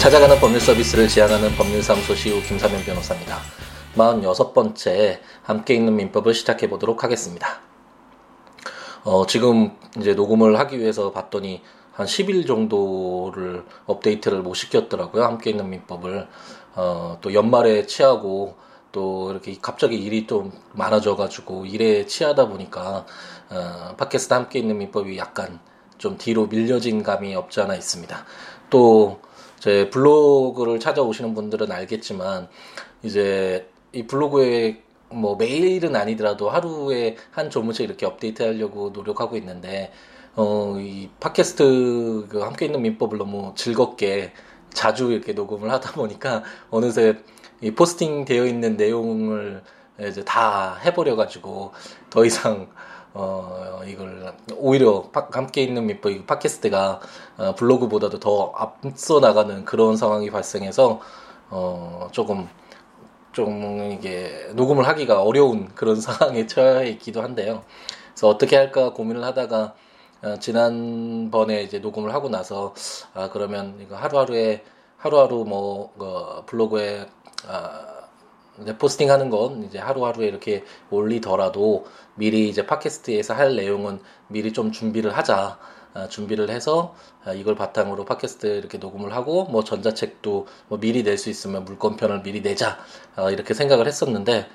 찾아가는 0.00 0.40
법률 0.40 0.62
서비스를 0.62 1.08
지향하는 1.08 1.54
법률사무소 1.56 2.14
시우 2.14 2.40
김사면 2.40 2.82
변호사입니다. 2.84 3.36
46번째 3.96 5.18
함께 5.42 5.74
있는 5.74 5.94
민법을 5.94 6.32
시작해 6.32 6.70
보도록 6.70 7.04
하겠습니다. 7.04 7.60
어, 9.04 9.26
지금 9.26 9.76
이제 9.98 10.14
녹음을 10.14 10.58
하기 10.58 10.78
위해서 10.78 11.12
봤더니 11.12 11.60
한 11.92 12.06
10일 12.06 12.46
정도를 12.46 13.66
업데이트를 13.84 14.40
못 14.40 14.54
시켰더라고요. 14.54 15.22
함께 15.22 15.50
있는 15.50 15.68
민법을. 15.68 16.28
어, 16.76 17.18
또 17.20 17.34
연말에 17.34 17.84
취하고 17.84 18.54
또 18.92 19.30
이렇게 19.30 19.54
갑자기 19.60 19.96
일이 19.96 20.26
좀 20.26 20.50
많아져가지고 20.72 21.66
일에 21.66 22.06
취하다 22.06 22.48
보니까 22.48 23.04
어, 23.50 23.94
팟캐스트 23.98 24.32
함께 24.32 24.60
있는 24.60 24.78
민법이 24.78 25.18
약간 25.18 25.60
좀 25.98 26.16
뒤로 26.16 26.46
밀려진 26.46 27.02
감이 27.02 27.34
없지 27.34 27.60
않아 27.60 27.74
있습니다. 27.74 28.24
또 28.70 29.20
제 29.60 29.90
블로그를 29.90 30.80
찾아오시는 30.80 31.34
분들은 31.34 31.70
알겠지만 31.70 32.48
이제 33.02 33.68
이 33.92 34.06
블로그에 34.06 34.82
뭐 35.10 35.36
매일은 35.36 35.94
아니더라도 35.96 36.50
하루에 36.50 37.16
한 37.30 37.50
조문씩 37.50 37.84
이렇게 37.84 38.06
업데이트 38.06 38.42
하려고 38.42 38.90
노력하고 38.90 39.36
있는데 39.36 39.92
어 40.36 40.76
이 40.78 41.08
팟캐스트 41.20 42.26
그 42.28 42.40
함께 42.40 42.66
있는 42.66 42.82
민법을 42.82 43.18
너무 43.18 43.52
즐겁게 43.56 44.32
자주 44.72 45.12
이렇게 45.12 45.32
녹음을 45.32 45.70
하다 45.70 45.92
보니까 45.92 46.42
어느새 46.70 47.18
이 47.60 47.72
포스팅 47.72 48.24
되어 48.24 48.46
있는 48.46 48.76
내용을 48.76 49.62
이제 50.00 50.24
다 50.24 50.76
해버려 50.84 51.16
가지고 51.16 51.72
더 52.08 52.24
이상 52.24 52.68
어 53.12 53.80
이걸 53.86 54.32
오히려 54.56 55.02
파, 55.10 55.28
함께 55.32 55.62
있는 55.62 55.86
민법 55.86 56.26
팟캐스트가 56.26 57.00
어, 57.38 57.54
블로그보다도 57.56 58.20
더 58.20 58.52
앞서 58.54 59.20
나가는 59.20 59.64
그런 59.64 59.96
상황이 59.96 60.30
발생해서 60.30 61.00
어 61.50 62.08
조금 62.12 62.48
좀 63.32 63.92
이게 63.92 64.50
녹음을 64.54 64.86
하기가 64.86 65.22
어려운 65.22 65.68
그런 65.74 65.96
상황에 66.00 66.46
처해 66.46 66.88
있기도 66.90 67.22
한데요. 67.22 67.64
그래서 68.12 68.28
어떻게 68.28 68.56
할까 68.56 68.92
고민을 68.92 69.24
하다가 69.24 69.74
어, 70.22 70.36
지난번에 70.38 71.62
이제 71.62 71.78
녹음을 71.78 72.12
하고 72.14 72.28
나서 72.28 72.74
아 73.14 73.30
그러면 73.30 73.78
이거 73.80 73.96
하루하루에 73.96 74.64
하루하루 74.98 75.44
뭐 75.46 75.92
어, 75.98 76.44
블로그에 76.46 77.06
아, 77.48 77.99
이제 78.62 78.76
포스팅 78.76 79.10
하는 79.10 79.30
건 79.30 79.64
이제 79.64 79.78
하루하루에 79.78 80.26
이렇게 80.26 80.64
올리더라도 80.90 81.86
미리 82.14 82.48
이제 82.48 82.66
팟캐스트에서 82.66 83.34
할 83.34 83.56
내용은 83.56 84.00
미리 84.28 84.52
좀 84.52 84.72
준비를 84.72 85.16
하자. 85.16 85.58
아, 85.92 86.06
준비를 86.06 86.50
해서 86.50 86.94
아, 87.24 87.32
이걸 87.32 87.56
바탕으로 87.56 88.04
팟캐스트 88.04 88.46
이렇게 88.46 88.78
녹음을 88.78 89.12
하고 89.12 89.44
뭐 89.46 89.64
전자책도 89.64 90.46
뭐 90.68 90.78
미리 90.78 91.02
낼 91.02 91.18
수 91.18 91.30
있으면 91.30 91.64
물건편을 91.64 92.22
미리 92.22 92.42
내자 92.42 92.78
아, 93.16 93.28
이렇게 93.30 93.54
생각을 93.54 93.88
했었는데 93.88 94.46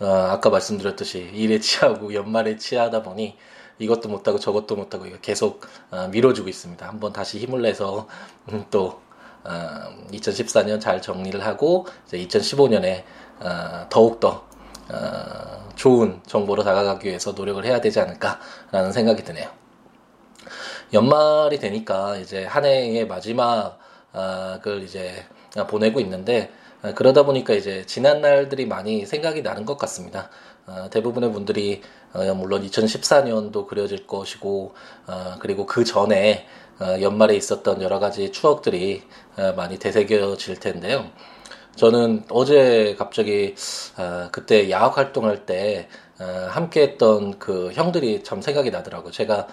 어, 0.00 0.06
아까 0.06 0.50
말씀드렸듯이 0.50 1.30
일에 1.32 1.60
취하고 1.60 2.12
연말에 2.14 2.56
취하다 2.56 3.02
보니 3.02 3.36
이것도 3.78 4.08
못하고 4.08 4.38
저것도 4.38 4.76
못하고 4.76 5.04
계속 5.22 5.60
어, 5.90 6.08
밀어주고 6.08 6.48
있습니다. 6.48 6.86
한번 6.88 7.12
다시 7.12 7.38
힘을 7.38 7.62
내서 7.62 8.08
음, 8.50 8.64
또 8.72 9.00
어, 9.44 9.50
2014년 10.12 10.80
잘 10.80 11.00
정리를 11.00 11.44
하고 11.44 11.86
이제 12.06 12.18
2015년에 12.18 13.04
어, 13.04 13.29
더욱더 13.88 14.44
어, 14.92 15.68
좋은 15.76 16.20
정보로 16.26 16.62
다가가기 16.64 17.08
위해서 17.08 17.32
노력을 17.32 17.64
해야 17.64 17.80
되지 17.80 18.00
않을까라는 18.00 18.92
생각이 18.92 19.22
드네요. 19.24 19.48
연말이 20.92 21.58
되니까 21.58 22.16
이제 22.16 22.44
한 22.44 22.64
해의 22.64 23.06
마지막을 23.06 24.82
이제 24.82 25.24
보내고 25.68 26.00
있는데 26.00 26.50
그러다 26.96 27.24
보니까 27.24 27.54
이제 27.54 27.84
지난 27.86 28.20
날들이 28.20 28.66
많이 28.66 29.06
생각이 29.06 29.42
나는 29.42 29.64
것 29.64 29.78
같습니다. 29.78 30.30
어, 30.66 30.88
대부분의 30.90 31.32
분들이 31.32 31.82
어, 32.12 32.34
물론 32.34 32.62
2014년도 32.66 33.66
그려질 33.66 34.06
것이고 34.06 34.74
어, 35.06 35.34
그리고 35.40 35.66
그 35.66 35.84
전에 35.84 36.46
연말에 37.02 37.36
있었던 37.36 37.82
여러 37.82 37.98
가지 37.98 38.32
추억들이 38.32 39.02
많이 39.54 39.78
되새겨질 39.78 40.60
텐데요. 40.60 41.10
저는 41.76 42.24
어제 42.30 42.94
갑자기 42.98 43.54
그때 44.32 44.70
야학 44.70 44.98
활동할 44.98 45.46
때 45.46 45.88
함께했던 46.18 47.38
그 47.38 47.72
형들이 47.72 48.22
참 48.22 48.42
생각이 48.42 48.70
나더라고요. 48.70 49.10
제가 49.10 49.48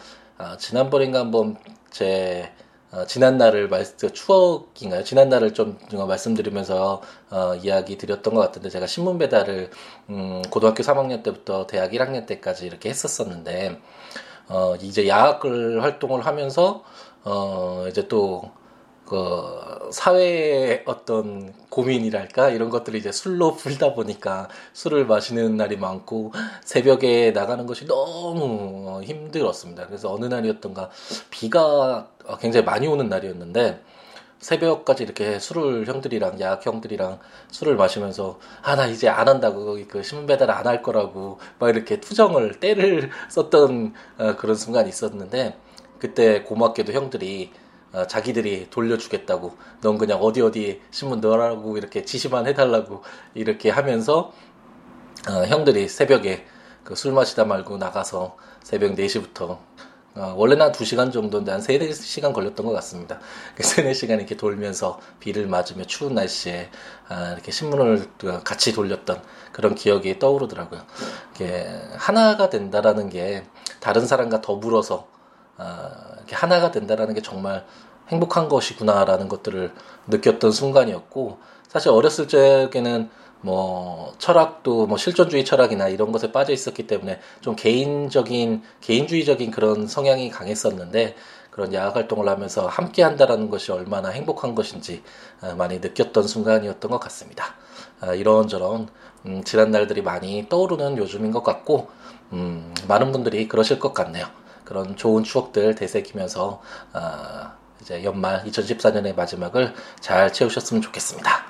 지난번인가 0.58 1.20
한번 1.20 1.58
제 1.90 2.52
어, 2.90 3.06
지난 3.06 3.38
날을 3.38 3.68
말 3.68 3.84
추억인가요? 3.84 5.04
지난 5.04 5.28
날을 5.28 5.54
좀 5.54 5.78
말씀드리면서 5.92 7.02
어, 7.30 7.56
이야기 7.56 7.98
드렸던 7.98 8.34
것 8.34 8.40
같은데 8.40 8.70
제가 8.70 8.88
신문 8.88 9.18
배달을 9.18 9.70
음, 10.10 10.42
고등학교 10.50 10.84
3학년 10.84 11.22
때부터 11.22 11.68
대학 11.68 11.92
1학년 11.92 12.26
때까지 12.26 12.66
이렇게 12.66 12.90
했었었는데 12.90 13.82
어, 14.48 14.76
이제 14.82 15.06
야학을 15.06 15.84
활동을 15.84 16.26
하면서 16.26 16.84
어, 17.26 17.86
이제 17.90 18.08
또 18.08 18.52
그 19.08 19.90
사회의 19.92 20.84
어떤 20.86 21.54
고민이랄까 21.70 22.50
이런 22.50 22.70
것들을 22.70 23.00
이제 23.00 23.12
술로 23.12 23.56
풀다 23.56 23.94
보니까 23.94 24.50
술을 24.74 25.06
마시는 25.06 25.56
날이 25.58 25.78
많고 25.78 26.34
새벽에 26.64 27.32
나가는 27.32 27.66
것이 27.66 27.86
너무 27.88 29.02
힘들었습니다. 29.04 29.88
그래서 29.88 30.14
어느 30.14 30.26
날이었던가 30.26 30.90
비가 31.30 32.10
굉장히 32.42 32.66
많이 32.66 32.88
오는 32.88 33.08
날이었는데 33.10 33.82
새벽까지 34.40 35.04
이렇게 35.04 35.40
술을 35.40 35.88
형들이랑 35.88 36.40
야학 36.42 36.66
형들이랑 36.66 37.20
술을 37.52 37.76
마시면서 37.76 38.40
아 38.62 38.76
나 38.76 38.86
이제 38.88 39.08
안 39.10 39.28
한다고 39.28 39.78
그 39.88 40.04
신문 40.04 40.28
배달 40.28 40.52
안 40.52 40.68
할 40.68 40.82
거라고 40.84 41.40
막 41.60 41.70
이렇게 41.70 42.00
투정을 42.00 42.60
때를 42.60 43.10
썼던 43.30 43.94
어, 44.20 44.36
그런 44.36 44.56
순간이 44.56 44.90
있었는데 44.90 45.56
그때 46.00 46.44
고맙게도 46.44 46.94
형들이 46.94 47.52
어, 47.52 47.67
자기들이 48.06 48.70
돌려주겠다고 48.70 49.58
넌 49.82 49.98
그냥 49.98 50.20
어디 50.22 50.42
어디 50.42 50.82
신문 50.92 51.22
넣으라고 51.22 51.78
이렇게 51.78 52.04
지시만 52.06 52.46
해달라고 52.48 53.02
이렇게 53.34 53.70
하면서 53.72 54.32
어, 55.30 55.32
형들이 55.48 55.88
새벽에 55.88 56.46
그 56.84 56.96
술 56.96 57.12
마시다 57.12 57.44
말고 57.44 57.78
나가서 57.78 58.38
새벽 58.64 58.96
4시부터 58.96 59.60
어, 60.16 60.34
원래는 60.38 60.68
한 60.68 60.72
2시간 60.72 61.12
정도인데 61.12 61.52
한 61.52 61.62
3, 61.62 61.76
4시간 61.76 62.34
걸렸던 62.34 62.66
것 62.66 62.72
같습니다. 62.72 63.20
3, 63.60 63.86
4시간 63.86 64.12
이렇게 64.18 64.38
돌면서 64.38 64.98
비를 65.20 65.48
맞으며 65.48 65.84
추운 65.84 66.16
날씨에 66.16 66.70
아, 67.10 67.34
이렇게 67.34 67.52
신문을 67.52 68.08
같이 68.46 68.72
돌렸던 68.74 69.22
그런 69.52 69.76
기억이 69.76 70.18
떠오르더라고요. 70.18 70.82
이게 71.36 71.68
하나가 71.98 72.50
된다라는 72.50 73.10
게 73.10 73.44
다른 73.82 74.08
사람과 74.08 74.40
더불어서 74.42 75.08
아, 75.58 75.92
이렇게 76.18 76.36
하나가 76.36 76.72
된다라는 76.72 77.14
게 77.16 77.22
정말 77.22 77.66
행복한 78.10 78.48
것이구나라는 78.50 79.28
것들을 79.28 79.74
느꼈던 80.08 80.52
순간이었고 80.52 81.38
사실 81.68 81.90
어렸을 81.90 82.28
적에는 82.28 83.10
뭐 83.42 84.14
철학도 84.18 84.88
뭐 84.88 84.98
실존주의 84.98 85.46
철학이나 85.46 85.90
이런 85.90 86.12
것에 86.12 86.32
빠져 86.32 86.54
있었기 86.54 86.88
때문에 86.88 87.20
좀 87.42 87.56
개인적인 87.56 88.64
개인주의적인 88.82 89.52
그런 89.52 89.88
성향이 89.88 90.30
강했었는데 90.30 91.16
그런 91.52 91.74
야학 91.74 91.96
활동을 91.96 92.30
하면서 92.30 92.68
함께 92.68 93.02
한다라는 93.04 93.50
것이 93.50 93.72
얼마나 93.72 94.10
행복한 94.10 94.54
것인지 94.54 95.04
아, 95.42 95.54
많이 95.56 95.80
느꼈던 95.80 96.28
순간이었던 96.28 96.92
것 96.92 97.00
같습니다. 97.00 97.56
아, 98.00 98.14
이런저런 98.14 98.90
음, 99.26 99.44
지난 99.44 99.72
날들이 99.72 100.02
많이 100.04 100.48
떠오르는 100.50 100.98
요즘인 100.98 101.32
것 101.32 101.44
같고 101.44 101.90
음, 102.34 102.74
많은 102.88 103.12
분들이 103.12 103.48
그러실 103.48 103.80
것 103.80 103.94
같네요. 103.94 104.28
그런 104.66 104.96
좋은 104.98 105.24
추억들 105.24 105.74
되새기면서 105.74 106.62
어, 106.94 107.52
이제 107.88 108.04
연말 108.04 108.44
2014년의 108.44 109.16
마지막을 109.16 109.74
잘 110.02 110.34
채우셨으면 110.34 110.82
좋겠습니다. 110.82 111.46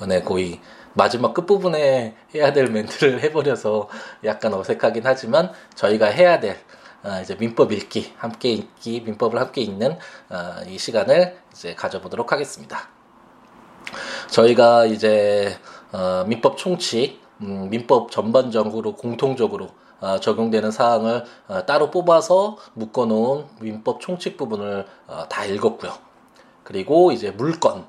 오늘 0.00 0.24
거의 0.24 0.62
마지막 0.94 1.34
끝부분에 1.34 2.16
해야 2.34 2.54
될 2.54 2.70
멘트를 2.70 3.20
해버려서 3.24 3.90
약간 4.24 4.54
어색하긴 4.54 5.02
하지만 5.04 5.52
저희가 5.74 6.06
해야 6.06 6.40
될 6.40 6.56
어, 7.02 7.20
이제 7.22 7.34
민법 7.34 7.72
읽기, 7.72 8.14
함께 8.16 8.50
읽기, 8.52 9.02
민법을 9.02 9.38
함께 9.38 9.60
읽는 9.60 9.92
어, 10.30 10.54
이 10.66 10.78
시간을 10.78 11.36
이제 11.52 11.74
가져보도록 11.74 12.32
하겠습니다. 12.32 12.88
저희가 14.30 14.86
이제 14.86 15.54
어, 15.92 16.24
민법 16.26 16.56
총칙, 16.56 17.20
음, 17.42 17.68
민법 17.68 18.10
전반적으로 18.10 18.94
공통적으로 18.96 19.66
어, 19.66 19.70
적용되는 20.20 20.70
사항을 20.70 21.24
어, 21.48 21.66
따로 21.66 21.90
뽑아서 21.90 22.56
묶어놓은 22.74 23.46
민법 23.60 24.00
총칙 24.00 24.36
부분을 24.36 24.86
어, 25.06 25.24
다 25.28 25.44
읽었고요. 25.44 25.92
그리고 26.64 27.12
이제 27.12 27.30
물건, 27.30 27.86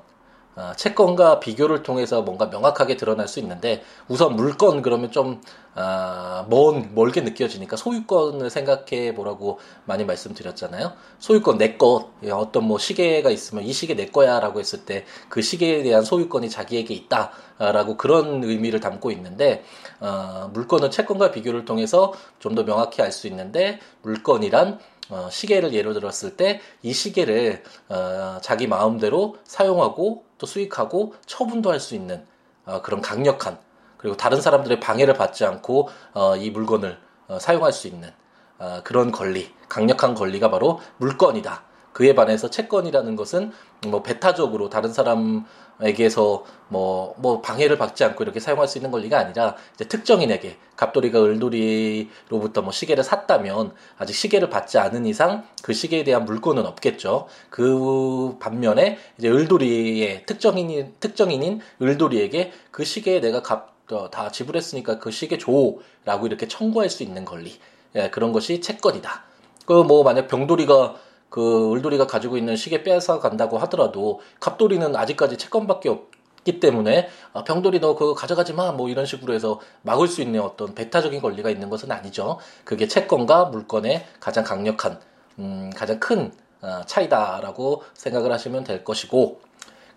어, 0.56 0.72
채권과 0.76 1.40
비교를 1.40 1.82
통해서 1.82 2.22
뭔가 2.22 2.46
명확하게 2.46 2.96
드러날 2.96 3.28
수 3.28 3.40
있는데 3.40 3.82
우선 4.08 4.36
물건 4.36 4.82
그러면 4.82 5.10
좀 5.10 5.40
아, 5.74 6.46
먼 6.50 6.94
멀게 6.94 7.22
느껴지니까 7.22 7.76
소유권을 7.76 8.50
생각해 8.50 9.14
보라고 9.14 9.58
많이 9.86 10.04
말씀드렸잖아요. 10.04 10.92
소유권 11.18 11.56
내 11.58 11.76
것, 11.78 12.10
어떤 12.30 12.64
뭐 12.64 12.78
시계가 12.78 13.30
있으면 13.30 13.64
이 13.64 13.72
시계 13.72 13.94
내 13.94 14.06
거야 14.06 14.38
라고 14.40 14.60
했을 14.60 14.84
때 14.84 15.04
그 15.28 15.40
시계에 15.40 15.82
대한 15.82 16.04
소유권이 16.04 16.50
자기에게 16.50 16.92
있다라고 16.94 17.96
그런 17.96 18.44
의미를 18.44 18.80
담고 18.80 19.10
있는데 19.12 19.64
어, 20.00 20.50
물건은 20.52 20.90
채권과 20.90 21.30
비교를 21.32 21.64
통해서 21.64 22.12
좀 22.38 22.54
더 22.54 22.64
명확히 22.64 23.00
알 23.02 23.10
수 23.12 23.26
있는데 23.28 23.78
물건이란 24.02 24.78
어, 25.10 25.28
시계를 25.30 25.72
예로 25.72 25.94
들었을 25.94 26.36
때 26.36 26.60
이 26.82 26.92
시계를 26.92 27.62
어, 27.88 28.38
자기 28.42 28.66
마음대로 28.66 29.36
사용하고 29.44 30.24
또 30.38 30.46
수익하고 30.46 31.14
처분도 31.26 31.70
할 31.70 31.80
수 31.80 31.94
있는 31.94 32.24
어, 32.66 32.82
그런 32.82 33.00
강력한 33.00 33.58
그리고 34.02 34.16
다른 34.16 34.40
사람들의 34.40 34.80
방해를 34.80 35.14
받지 35.14 35.44
않고 35.46 35.88
어, 36.12 36.36
이 36.36 36.50
물건을 36.50 36.98
어, 37.28 37.38
사용할 37.38 37.72
수 37.72 37.86
있는 37.86 38.10
어, 38.58 38.80
그런 38.84 39.12
권리, 39.12 39.50
강력한 39.68 40.14
권리가 40.14 40.50
바로 40.50 40.80
물건이다. 40.98 41.62
그에 41.92 42.14
반해서 42.14 42.50
채권이라는 42.50 43.16
것은 43.16 43.52
뭐 43.88 44.02
배타적으로 44.02 44.70
다른 44.70 44.92
사람에게서 44.92 46.44
뭐, 46.68 47.14
뭐 47.18 47.40
방해를 47.42 47.76
받지 47.76 48.02
않고 48.02 48.24
이렇게 48.24 48.40
사용할 48.40 48.66
수 48.66 48.78
있는 48.78 48.90
권리가 48.90 49.18
아니라 49.18 49.56
이제 49.74 49.84
특정인에게 49.84 50.56
갑돌이가 50.76 51.22
을돌이로부터 51.22 52.62
뭐 52.62 52.72
시계를 52.72 53.04
샀다면 53.04 53.74
아직 53.98 54.14
시계를 54.14 54.48
받지 54.48 54.78
않은 54.78 55.04
이상 55.06 55.44
그 55.62 55.72
시계에 55.74 56.02
대한 56.02 56.24
물건은 56.24 56.64
없겠죠. 56.66 57.26
그 57.50 58.36
반면에 58.40 58.98
이제 59.18 59.28
을돌이의 59.28 60.24
특정인인, 60.24 60.94
특정인인 60.98 61.60
을돌이에게 61.80 62.52
그 62.70 62.84
시계에 62.84 63.20
내가 63.20 63.42
값, 63.42 63.68
어, 63.68 63.71
다 64.10 64.30
지불했으니까 64.30 64.98
그 64.98 65.10
시계 65.10 65.38
줘라고 65.38 66.26
이렇게 66.26 66.48
청구할 66.48 66.90
수 66.90 67.02
있는 67.02 67.24
권리. 67.24 67.52
예, 67.94 68.10
그런 68.10 68.32
것이 68.32 68.60
채권이다. 68.60 69.24
그 69.66 69.84
뭐 69.84 70.02
만약 70.02 70.28
병돌이가 70.28 70.96
그 71.28 71.72
을돌이가 71.72 72.06
가지고 72.06 72.36
있는 72.36 72.56
시계 72.56 72.82
빼앗아 72.82 73.18
간다고 73.20 73.58
하더라도 73.58 74.20
갑돌이는 74.40 74.94
아직까지 74.96 75.38
채권밖에 75.38 75.88
없기 75.88 76.60
때문에 76.60 77.08
아, 77.32 77.44
병돌이 77.44 77.80
너 77.80 77.94
그거 77.94 78.14
가져가지 78.14 78.52
마 78.52 78.72
뭐 78.72 78.88
이런 78.88 79.06
식으로 79.06 79.32
해서 79.34 79.60
막을 79.82 80.08
수 80.08 80.20
있는 80.22 80.40
어떤 80.42 80.74
배타적인 80.74 81.20
권리가 81.22 81.48
있는 81.50 81.70
것은 81.70 81.90
아니죠. 81.92 82.38
그게 82.64 82.86
채권과 82.88 83.46
물건의 83.46 84.04
가장 84.20 84.44
강력한 84.44 84.98
음, 85.38 85.70
가장 85.74 85.98
큰 86.00 86.32
어, 86.60 86.82
차이다라고 86.86 87.82
생각을 87.94 88.30
하시면 88.32 88.64
될 88.64 88.84
것이고 88.84 89.40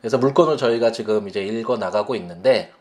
그래서 0.01 0.17
물건을 0.17 0.57
저희가 0.57 0.91
지금 0.91 1.27
이제 1.27 1.41
읽어 1.43 1.77
나가고 1.77 2.15
있는데 2.15 2.71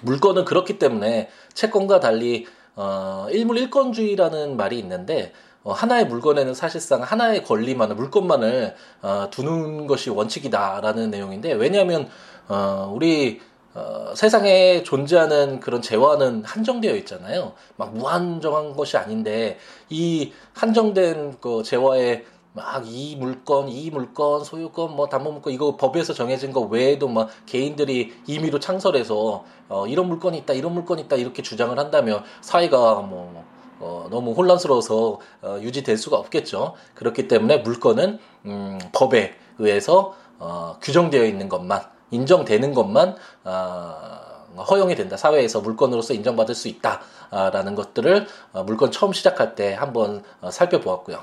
물건은 0.00 0.44
그렇기 0.44 0.78
때문에 0.78 1.28
채권과 1.54 2.00
달리 2.00 2.46
어, 2.74 3.26
일물 3.30 3.58
일건주의라는 3.58 4.56
말이 4.56 4.78
있는데 4.78 5.32
어, 5.62 5.72
하나의 5.72 6.06
물건에는 6.06 6.54
사실상 6.54 7.02
하나의 7.02 7.44
권리만을 7.44 7.94
물건만을 7.96 8.74
어, 9.02 9.28
두는 9.30 9.86
것이 9.86 10.10
원칙이다라는 10.10 11.10
내용인데 11.10 11.52
왜냐하면 11.52 12.08
어, 12.48 12.90
우리 12.94 13.40
어, 13.74 14.12
세상에 14.14 14.82
존재하는 14.82 15.60
그런 15.60 15.80
재화는 15.80 16.44
한정되어 16.44 16.94
있잖아요. 16.96 17.54
막 17.76 17.94
무한정한 17.94 18.74
것이 18.74 18.96
아닌데 18.96 19.58
이 19.88 20.32
한정된 20.54 21.38
그 21.40 21.62
재화에 21.62 22.24
막 22.54 22.84
이 22.86 23.16
물건, 23.16 23.68
이 23.68 23.90
물건, 23.90 24.44
소유권, 24.44 24.94
뭐 24.94 25.08
담보 25.08 25.32
물건 25.32 25.52
이거 25.52 25.76
법에서 25.76 26.12
정해진 26.12 26.52
거 26.52 26.60
외에도 26.60 27.08
막 27.08 27.30
개인들이 27.46 28.12
임의로 28.26 28.60
창설해서 28.60 29.44
어, 29.68 29.86
이런 29.86 30.08
물건이 30.08 30.38
있다, 30.38 30.52
이런 30.52 30.74
물건이 30.74 31.02
있다 31.02 31.16
이렇게 31.16 31.42
주장을 31.42 31.76
한다면 31.78 32.22
사회가 32.42 33.00
뭐 33.02 33.44
어, 33.80 34.06
너무 34.10 34.32
혼란스러워서 34.32 35.18
어, 35.42 35.58
유지될 35.60 35.96
수가 35.96 36.18
없겠죠. 36.18 36.74
그렇기 36.94 37.26
때문에 37.26 37.58
물건은 37.58 38.18
음, 38.46 38.78
법에 38.92 39.34
의해서 39.58 40.14
어, 40.38 40.76
규정되어 40.82 41.24
있는 41.24 41.48
것만 41.48 41.82
인정되는 42.10 42.74
것만 42.74 43.16
어, 43.44 44.32
허용이 44.70 44.94
된다. 44.94 45.16
사회에서 45.16 45.62
물건으로서 45.62 46.12
인정받을 46.12 46.54
수 46.54 46.68
있다라는 46.68 47.74
것들을 47.74 48.26
어, 48.52 48.62
물건 48.64 48.90
처음 48.90 49.14
시작할 49.14 49.54
때 49.54 49.72
한번 49.72 50.22
어, 50.42 50.50
살펴보았고요. 50.50 51.18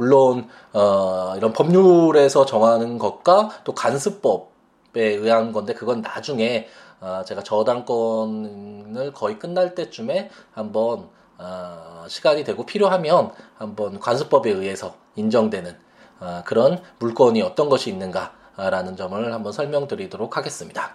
물론 0.00 0.48
어, 0.72 1.34
이런 1.36 1.52
법률에서 1.52 2.46
정하는 2.46 2.96
것과 2.96 3.50
또 3.64 3.74
간습법에 3.74 4.48
의한 4.94 5.52
건데 5.52 5.74
그건 5.74 6.00
나중에 6.00 6.68
어, 7.02 7.22
제가 7.26 7.42
저당권을 7.42 9.12
거의 9.12 9.38
끝날 9.38 9.74
때쯤에 9.74 10.30
한번 10.54 11.10
어, 11.36 12.06
시간이 12.08 12.44
되고 12.44 12.64
필요하면 12.64 13.30
한번 13.58 14.00
관습법에 14.00 14.50
의해서 14.50 14.94
인정되는 15.16 15.76
어, 16.20 16.42
그런 16.46 16.82
물건이 16.98 17.42
어떤 17.42 17.68
것이 17.68 17.90
있는가라는 17.90 18.96
점을 18.96 19.34
한번 19.34 19.52
설명드리도록 19.52 20.38
하겠습니다. 20.38 20.94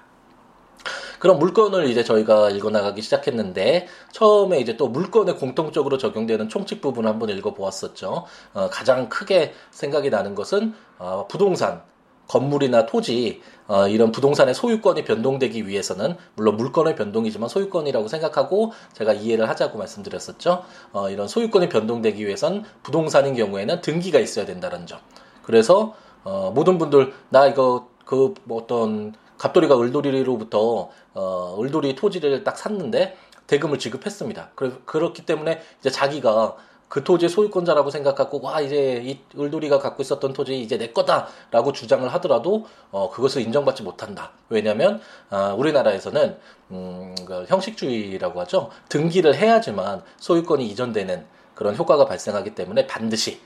그럼 1.19 1.39
물건을 1.39 1.89
이제 1.89 2.03
저희가 2.03 2.49
읽어나가기 2.49 3.01
시작했는데 3.01 3.87
처음에 4.11 4.59
이제 4.59 4.77
또 4.77 4.87
물건에 4.87 5.33
공통적으로 5.33 5.97
적용되는 5.97 6.49
총칙 6.49 6.81
부분을 6.81 7.09
한번 7.09 7.29
읽어보았었죠. 7.29 8.25
어, 8.53 8.69
가장 8.69 9.09
크게 9.09 9.53
생각이 9.71 10.09
나는 10.09 10.35
것은 10.35 10.73
어, 10.97 11.27
부동산 11.27 11.81
건물이나 12.27 12.85
토지 12.85 13.41
어, 13.67 13.87
이런 13.87 14.11
부동산의 14.11 14.53
소유권이 14.55 15.03
변동되기 15.03 15.67
위해서는 15.67 16.15
물론 16.35 16.57
물건의 16.57 16.95
변동이지만 16.95 17.49
소유권이라고 17.49 18.07
생각하고 18.07 18.73
제가 18.93 19.13
이해를 19.13 19.47
하자고 19.49 19.77
말씀드렸었죠. 19.77 20.63
어, 20.91 21.09
이런 21.09 21.27
소유권이 21.27 21.69
변동되기 21.69 22.25
위해선 22.25 22.63
부동산인 22.83 23.35
경우에는 23.35 23.81
등기가 23.81 24.19
있어야 24.19 24.45
된다는 24.45 24.85
점. 24.87 24.99
그래서 25.43 25.93
어, 26.23 26.51
모든 26.53 26.77
분들 26.77 27.13
나 27.29 27.47
이거 27.47 27.89
그 28.05 28.33
뭐 28.43 28.61
어떤 28.61 29.13
갑돌이가 29.37 29.79
을돌이로부터 29.79 30.89
어, 31.15 31.57
을돌이 31.59 31.95
토지를 31.95 32.43
딱 32.43 32.57
샀는데 32.57 33.17
대금을 33.47 33.79
지급했습니다. 33.79 34.51
그래, 34.55 34.71
그렇기 34.85 35.25
때문에 35.25 35.61
이제 35.79 35.89
자기가 35.89 36.55
그 36.87 37.03
토지의 37.03 37.29
소유권자라고 37.29 37.89
생각하고 37.89 38.41
와 38.41 38.61
이제 38.61 39.01
이 39.03 39.19
을돌이가 39.37 39.79
갖고 39.79 40.03
있었던 40.03 40.33
토지 40.33 40.61
이제 40.61 40.77
내 40.77 40.91
거다라고 40.91 41.71
주장을 41.71 42.07
하더라도 42.13 42.67
어 42.91 43.09
그것을 43.09 43.41
인정받지 43.41 43.81
못한다. 43.83 44.31
왜냐하면 44.49 45.01
아 45.29 45.53
우리나라에서는 45.57 46.37
음 46.71 47.15
그 47.25 47.45
형식주의라고 47.47 48.39
하죠. 48.41 48.69
등기를 48.89 49.35
해야지만 49.35 50.03
소유권이 50.17 50.67
이전되는 50.67 51.25
그런 51.55 51.75
효과가 51.75 52.05
발생하기 52.05 52.55
때문에 52.55 52.87
반드시 52.87 53.41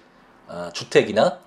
아 0.47 0.71
주택이나 0.73 1.23
아, 1.25 1.37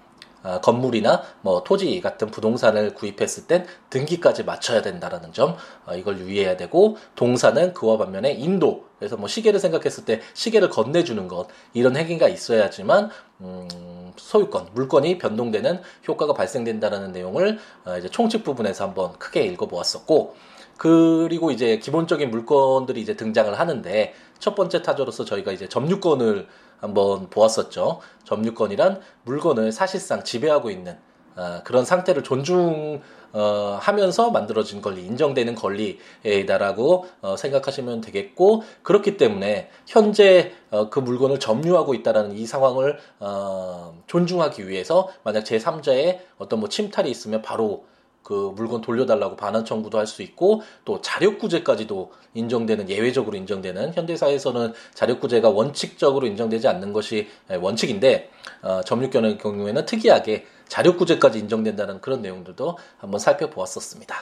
건물이나 0.62 1.22
뭐 1.40 1.62
토지 1.62 2.00
같은 2.00 2.30
부동산을 2.30 2.94
구입했을 2.94 3.46
땐 3.46 3.66
등기까지 3.90 4.44
맞춰야 4.44 4.82
된다라는 4.82 5.32
점 5.32 5.56
어, 5.87 5.94
이걸 5.94 6.18
유의해야 6.18 6.56
되고 6.56 6.96
동사는 7.14 7.75
그와 7.75 7.99
반면에 7.99 8.32
인도 8.32 8.87
그래서 8.99 9.16
뭐 9.16 9.28
시계를 9.28 9.58
생각했을 9.61 10.04
때 10.04 10.20
시계를 10.34 10.70
건네주는 10.70 11.26
것 11.28 11.49
이런 11.75 11.96
행위가 11.96 12.28
있어야지만 12.28 13.11
음, 13.40 14.12
소유권 14.16 14.70
물건이 14.75 15.18
변동되는 15.18 15.80
효과가 16.06 16.34
발생된다라는 16.34 17.12
내용을 17.12 17.58
어, 17.84 17.96
이제 17.99 18.08
총칙 18.08 18.44
부분에서 18.44 18.84
한번 18.84 19.12
크게 19.18 19.42
읽어보았었고 19.44 20.34
그리고 20.76 21.50
이제 21.50 21.78
기본적인 21.78 22.30
물건들이 22.30 23.00
이제 23.00 23.14
등장을 23.14 23.56
하는데 23.58 24.14
첫 24.38 24.54
번째 24.54 24.82
타조로서 24.82 25.25
저희가 25.25 25.52
이제 25.52 25.68
점유권을 25.68 26.49
한번 26.82 27.30
보았었죠. 27.30 28.00
점유권이란 28.24 29.00
물건을 29.22 29.72
사실상 29.72 30.22
지배하고 30.24 30.70
있는 30.70 30.98
어, 31.34 31.60
그런 31.64 31.86
상태를 31.86 32.22
존중하면서 32.24 33.00
어, 33.32 34.30
만들어진 34.30 34.82
권리, 34.82 35.06
인정되는 35.06 35.54
권리이다라고 35.54 37.06
어, 37.22 37.36
생각하시면 37.36 38.02
되겠고 38.02 38.64
그렇기 38.82 39.16
때문에 39.16 39.70
현재 39.86 40.52
어, 40.70 40.90
그 40.90 40.98
물건을 40.98 41.38
점유하고 41.40 41.94
있다라는 41.94 42.36
이 42.36 42.44
상황을 42.44 42.98
어, 43.20 44.02
존중하기 44.08 44.68
위해서 44.68 45.08
만약 45.22 45.44
제 45.44 45.56
3자의 45.56 46.18
어떤 46.36 46.60
뭐 46.60 46.68
침탈이 46.68 47.10
있으면 47.10 47.40
바로 47.40 47.86
그 48.22 48.52
물건 48.54 48.80
돌려달라고 48.80 49.36
반환 49.36 49.64
청구도 49.64 49.98
할 49.98 50.06
수 50.06 50.22
있고 50.22 50.62
또 50.84 51.00
자력구제까지도 51.00 52.12
인정되는 52.34 52.88
예외적으로 52.90 53.36
인정되는 53.36 53.94
현대사에서는 53.94 54.72
자력구제가 54.94 55.48
원칙적으로 55.48 56.26
인정되지 56.26 56.68
않는 56.68 56.92
것이 56.92 57.28
원칙인데 57.48 58.30
어, 58.62 58.80
점유권의 58.84 59.38
경우에는 59.38 59.86
특이하게 59.86 60.46
자력구제까지 60.68 61.38
인정된다는 61.38 62.00
그런 62.00 62.22
내용들도 62.22 62.78
한번 62.98 63.20
살펴보았었습니다. 63.20 64.16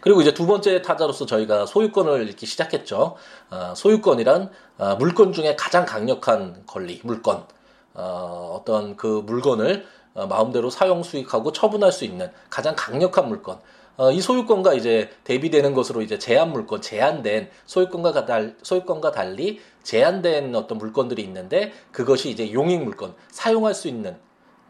그리고 0.00 0.20
이제 0.22 0.32
두 0.32 0.46
번째 0.46 0.82
타자로서 0.82 1.26
저희가 1.26 1.66
소유권을 1.66 2.28
읽기 2.30 2.46
시작했죠. 2.46 3.16
어, 3.50 3.74
소유권이란 3.76 4.50
어, 4.78 4.96
물건 4.96 5.32
중에 5.32 5.56
가장 5.56 5.84
강력한 5.84 6.62
권리, 6.66 7.00
물건. 7.04 7.44
어, 7.92 8.56
어떤 8.58 8.96
그 8.96 9.22
물건을 9.26 9.84
어, 9.84 9.99
마음대로 10.26 10.70
사용 10.70 11.02
수익하고 11.02 11.52
처분할 11.52 11.92
수 11.92 12.04
있는 12.04 12.30
가장 12.48 12.74
강력한 12.76 13.28
물건. 13.28 13.58
어, 13.96 14.10
이 14.10 14.20
소유권과 14.20 14.74
이제 14.74 15.10
대비되는 15.24 15.74
것으로 15.74 16.00
이제 16.00 16.18
제한 16.18 16.52
물건, 16.52 16.80
제한된 16.80 17.50
소유권과 17.66 18.24
달 18.24 18.56
소유권과 18.62 19.12
달리 19.12 19.60
제한된 19.82 20.54
어떤 20.54 20.78
물건들이 20.78 21.22
있는데 21.22 21.72
그것이 21.92 22.30
이제 22.30 22.50
용익 22.52 22.82
물건, 22.82 23.14
사용할 23.30 23.74
수 23.74 23.88
있는 23.88 24.16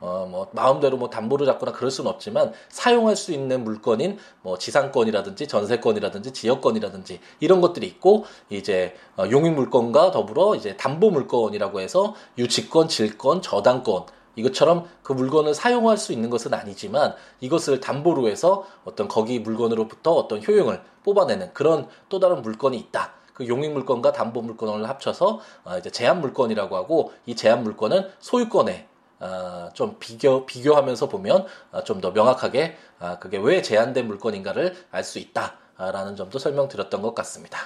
어, 0.00 0.26
뭐, 0.28 0.48
마음대로 0.52 0.96
뭐 0.96 1.10
담보를 1.10 1.46
잡거나 1.46 1.72
그럴 1.72 1.90
수는 1.90 2.10
없지만 2.10 2.52
사용할 2.70 3.16
수 3.16 3.32
있는 3.32 3.62
물건인 3.64 4.18
뭐 4.42 4.58
지상권이라든지 4.58 5.46
전세권이라든지 5.46 6.32
지역권이라든지 6.32 7.20
이런 7.38 7.60
것들이 7.60 7.86
있고 7.86 8.24
이제 8.48 8.94
어, 9.16 9.24
용익 9.30 9.52
물건과 9.52 10.10
더불어 10.10 10.54
이제 10.54 10.76
담보 10.76 11.10
물건이라고 11.10 11.80
해서 11.80 12.14
유치권, 12.38 12.88
질권, 12.88 13.42
저당권 13.42 14.06
이것처럼 14.36 14.88
그 15.02 15.12
물건을 15.12 15.54
사용할 15.54 15.96
수 15.96 16.12
있는 16.12 16.30
것은 16.30 16.54
아니지만 16.54 17.14
이것을 17.40 17.80
담보로 17.80 18.28
해서 18.28 18.64
어떤 18.84 19.08
거기 19.08 19.38
물건으로부터 19.40 20.12
어떤 20.12 20.42
효용을 20.46 20.82
뽑아내는 21.04 21.52
그런 21.54 21.88
또 22.08 22.20
다른 22.20 22.42
물건이 22.42 22.78
있다. 22.78 23.12
그 23.34 23.48
용익 23.48 23.72
물건과 23.72 24.12
담보 24.12 24.42
물건을 24.42 24.88
합쳐서 24.88 25.40
어, 25.64 25.78
이제 25.78 25.90
제한 25.90 26.20
물건이라고 26.20 26.76
하고 26.76 27.12
이 27.26 27.34
제한 27.34 27.62
물건은 27.62 28.08
소유권에 28.20 28.86
어, 29.20 29.68
좀 29.74 29.96
비교 29.98 30.46
비교하면서 30.46 31.08
보면 31.08 31.46
어, 31.72 31.84
좀더 31.84 32.10
명확하게 32.10 32.76
어, 33.00 33.18
그게 33.18 33.38
왜 33.38 33.62
제한된 33.62 34.06
물건인가를 34.06 34.76
알 34.90 35.04
수 35.04 35.18
있다라는 35.18 36.16
점도 36.16 36.38
설명드렸던 36.38 37.02
것 37.02 37.14
같습니다. 37.14 37.58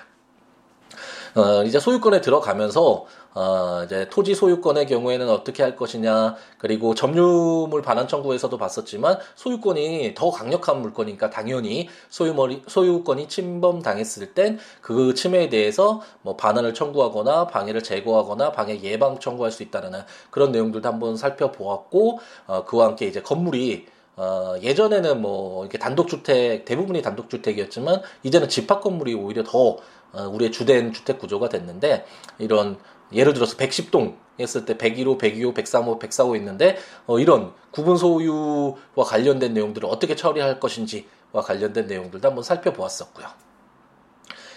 어, 1.37 1.65
이제 1.65 1.81
소유권에 1.81 2.21
들어가면서 2.21 3.07
어, 3.35 3.83
이제 3.85 4.09
토지 4.09 4.35
소유권의 4.35 4.87
경우에는 4.87 5.29
어떻게 5.29 5.65
할 5.65 5.75
것이냐, 5.75 6.37
그리고 6.59 6.95
점유물 6.95 7.83
반환 7.83 8.07
청구에서도 8.07 8.57
봤었지만 8.57 9.19
소유권이 9.35 10.15
더 10.15 10.31
강력한 10.31 10.81
물건이니까 10.81 11.31
당연히 11.31 11.89
소유머리, 12.11 12.63
소유권이 12.69 13.29
침범당했을 13.29 14.35
땐 14.35 14.59
그 14.81 15.15
침해에 15.15 15.49
대해서 15.49 16.01
뭐 16.23 16.37
반환을 16.37 16.75
청구하거나 16.75 17.49
방해를 17.49 17.83
제거하거나 17.83 18.53
방해 18.53 18.81
예방 18.83 19.19
청구할 19.19 19.51
수 19.51 19.63
있다는 19.63 20.03
그런 20.31 20.53
내용들도 20.53 20.89
한번 20.89 21.17
살펴보았고, 21.17 22.21
어, 22.47 22.65
그와 22.65 22.87
함께 22.87 23.07
이제 23.07 23.21
건물이 23.23 23.87
어, 24.17 24.55
예전에는 24.63 25.21
뭐, 25.21 25.65
이렇게 25.65 25.77
단독주택, 25.79 26.65
대부분이 26.65 27.03
단독주택이었지만, 27.03 28.01
이제는 28.23 28.49
집합 28.49 28.81
건물이 28.81 29.13
오히려 29.15 29.43
더, 29.43 29.59
어, 29.71 29.79
우리의 30.23 30.53
주된 30.53 30.93
주택 30.93 31.19
구조가 31.19 31.49
됐는데, 31.49 32.07
이런 32.39 32.79
예를 33.13 33.33
들어서 33.35 33.57
110동 33.57 34.17
했을 34.41 34.65
때 34.65 34.77
101호, 34.77 35.19
102호, 35.19 35.55
103호, 35.55 36.01
104호 36.01 36.37
있는데 36.37 36.77
어, 37.07 37.19
이런 37.19 37.53
구분 37.71 37.97
소유와 37.97 39.05
관련된 39.05 39.55
내용들을 39.55 39.89
어떻게 39.89 40.17
처리할 40.17 40.61
것인지와 40.61 41.43
관련된 41.43 41.87
내용들도 41.87 42.27
한번 42.27 42.43
살펴보았었고요. 42.43 43.27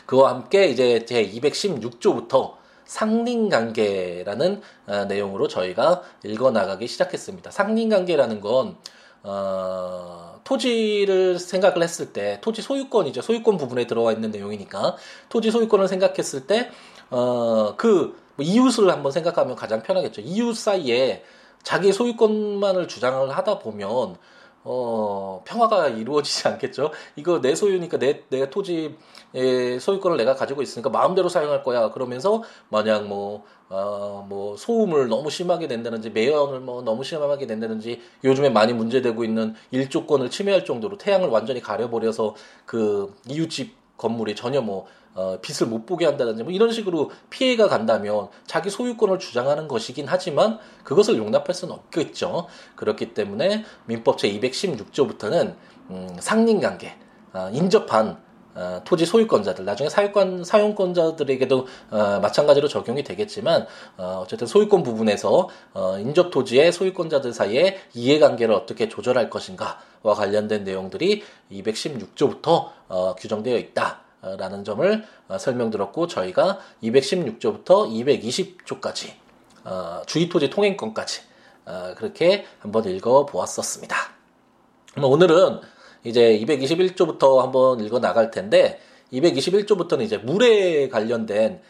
그와 0.06 0.30
함께 0.32 0.68
이제 0.68 1.06
제 1.06 1.30
216조부터 1.30 2.56
상린관계라는 2.86 4.62
어, 4.88 5.06
내용으로 5.06 5.48
저희가 5.48 6.02
읽어 6.24 6.52
나가기 6.52 6.88
시작했습니다. 6.88 7.52
상린관계라는 7.52 8.42
건 8.42 8.78
어, 9.24 10.40
토지를 10.44 11.40
생각을 11.40 11.84
했을 11.84 12.14
때 12.14 12.40
토지 12.42 12.62
소유권이죠. 12.62 13.22
소유권 13.22 13.58
부분에 13.58 13.88
들어와 13.88 14.12
있는 14.12 14.32
내용이니까 14.32 14.96
토지 15.30 15.52
소유권을 15.52 15.88
생각했을 15.88 16.48
때 16.48 16.70
어, 17.10 17.76
그뭐 17.78 18.14
이웃을 18.40 18.90
한번 18.90 19.12
생각하면 19.12 19.56
가장 19.56 19.82
편하겠죠. 19.84 20.22
이웃 20.22 20.56
사이에 20.56 21.24
자기 21.64 21.92
소유권만을 21.92 22.88
주장을 22.88 23.30
하다 23.36 23.60
보면 23.60 24.18
어, 24.70 25.42
평화가 25.46 25.88
이루어지지 25.96 26.48
않겠죠. 26.50 26.92
이거 27.16 27.40
내 27.40 27.56
소유니까 27.56 27.98
내, 27.98 28.24
내 28.30 28.50
토지의 28.50 29.80
소유권을 29.80 30.18
내가 30.18 30.36
가지고 30.36 30.62
있으니까 30.62 30.90
마음대로 30.90 31.30
사용할 31.30 31.64
거야. 31.64 31.90
그러면서 31.92 32.44
만약 32.70 33.06
뭐, 33.06 33.46
어, 33.70 34.26
뭐, 34.30 34.56
소음을 34.56 35.08
너무 35.08 35.30
심하게 35.30 35.68
낸다든지, 35.68 36.12
매연을 36.12 36.62
뭐 36.62 36.82
너무 36.82 37.04
심하게 37.04 37.46
낸다든지, 37.46 38.02
요즘에 38.24 38.50
많이 38.50 38.74
문제되고 38.74 39.24
있는 39.24 39.56
일조권을 39.72 40.30
침해할 40.30 40.64
정도로 40.64 40.98
태양을 40.98 41.28
완전히 41.30 41.62
가려버려서 41.62 42.36
그 42.66 43.14
이웃집 43.28 43.76
건물이 43.98 44.36
전혀 44.36 44.62
뭐 44.62 44.86
어, 45.16 45.40
빛을 45.42 45.68
못 45.68 45.88
보게 45.88 46.06
한다든지 46.06 46.44
뭐 46.44 46.52
이런 46.52 46.72
식으로 46.72 47.10
피해가 47.32 47.68
간다면 47.68 48.28
자기 48.46 48.70
소유권을 48.70 49.18
주장하는 49.18 49.68
것이긴 49.68 50.06
하지만 50.08 50.60
그것을 50.84 51.18
용납할 51.18 51.56
수는 51.56 51.74
없겠죠. 51.74 52.46
그렇기 52.76 53.16
때문에 53.16 53.66
민법 53.88 54.20
제 54.20 54.32
216조부터는 54.32 55.56
음, 55.90 56.16
상린관계, 56.20 56.96
어, 57.34 57.50
인접한 57.52 58.22
어, 58.58 58.82
토지 58.84 59.06
소유권자들 59.06 59.66
나중에 59.66 59.88
사유권 59.88 60.44
사용권자들에게도 60.44 61.68
어, 61.92 62.20
마찬가지로 62.20 62.68
적용이 62.68 63.04
되겠지만 63.04 63.68
어, 63.98 64.22
어쨌든 64.24 64.48
소유권 64.48 64.82
부분에서 64.82 65.48
어, 65.74 66.00
인접 66.00 66.32
토지의 66.32 66.72
소유권자들 66.72 67.34
사이에 67.34 67.80
이해관계를 67.94 68.54
어떻게 68.56 68.90
조절할 68.90 69.30
것인가와 69.30 70.16
관련된 70.16 70.64
내용들이 70.64 71.24
216조부터 71.52 72.70
어, 72.90 73.16
규정되어 73.16 73.58
있다. 73.58 74.02
라는 74.20 74.66
점을 74.66 75.06
어, 75.28 75.38
설명드렸고 75.38 76.08
저희가 76.08 76.60
216조부터 76.84 77.66
220조까지 77.66 79.12
어, 79.64 80.02
주의토지 80.08 80.50
통행권까지 80.50 81.22
어, 81.66 81.94
그렇게 81.96 82.46
한번 82.60 82.86
읽어 82.86 83.26
보았었습니다. 83.26 83.96
오늘은 85.02 85.62
이제 86.04 86.39
221조부터 86.39 87.38
한번 87.38 87.80
읽어 87.80 88.00
나갈 88.00 88.32
텐데 88.32 88.80
221조부터는 89.13 90.01
이제 90.01 90.18
물에 90.18 90.89
관련된 90.89 91.62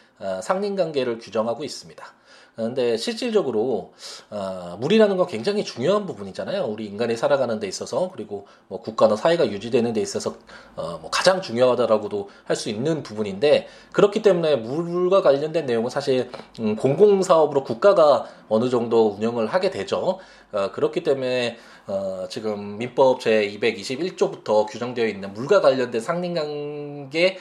상린관계를 0.41 1.19
규정하고 1.19 1.63
있습니다. 1.63 2.16
근데 2.57 2.97
실질적으로 2.97 3.93
어, 4.31 4.77
물이라는 4.79 5.15
건 5.15 5.27
굉장히 5.27 5.63
중요한 5.63 6.07
부분이잖아요. 6.07 6.63
우리 6.65 6.87
인간이 6.87 7.15
살아가는 7.15 7.59
데 7.59 7.67
있어서 7.67 8.09
그리고 8.11 8.47
뭐 8.67 8.81
국가나 8.81 9.15
사회가 9.15 9.47
유지되는 9.51 9.93
데 9.93 10.01
있어서 10.01 10.33
어, 10.75 10.97
뭐 10.99 11.11
가장 11.11 11.41
중요하다라고도 11.41 12.29
할 12.45 12.57
수 12.57 12.69
있는 12.69 13.03
부분인데 13.03 13.67
그렇기 13.91 14.23
때문에 14.23 14.55
물과 14.55 15.21
관련된 15.21 15.67
내용은 15.67 15.91
사실 15.91 16.31
음, 16.59 16.75
공공 16.75 17.21
사업으로 17.21 17.63
국가가 17.63 18.25
어느 18.49 18.69
정도 18.71 19.09
운영을 19.11 19.45
하게 19.45 19.69
되죠. 19.69 20.17
어, 20.51 20.71
그렇기 20.71 21.03
때문에 21.03 21.57
어, 21.85 22.25
지금 22.27 22.79
민법 22.79 23.19
제 23.19 23.47
221조부터 23.47 24.65
규정되어 24.67 25.05
있는 25.05 25.31
물과 25.35 25.61
관련된 25.61 26.01
상린관계를 26.01 27.37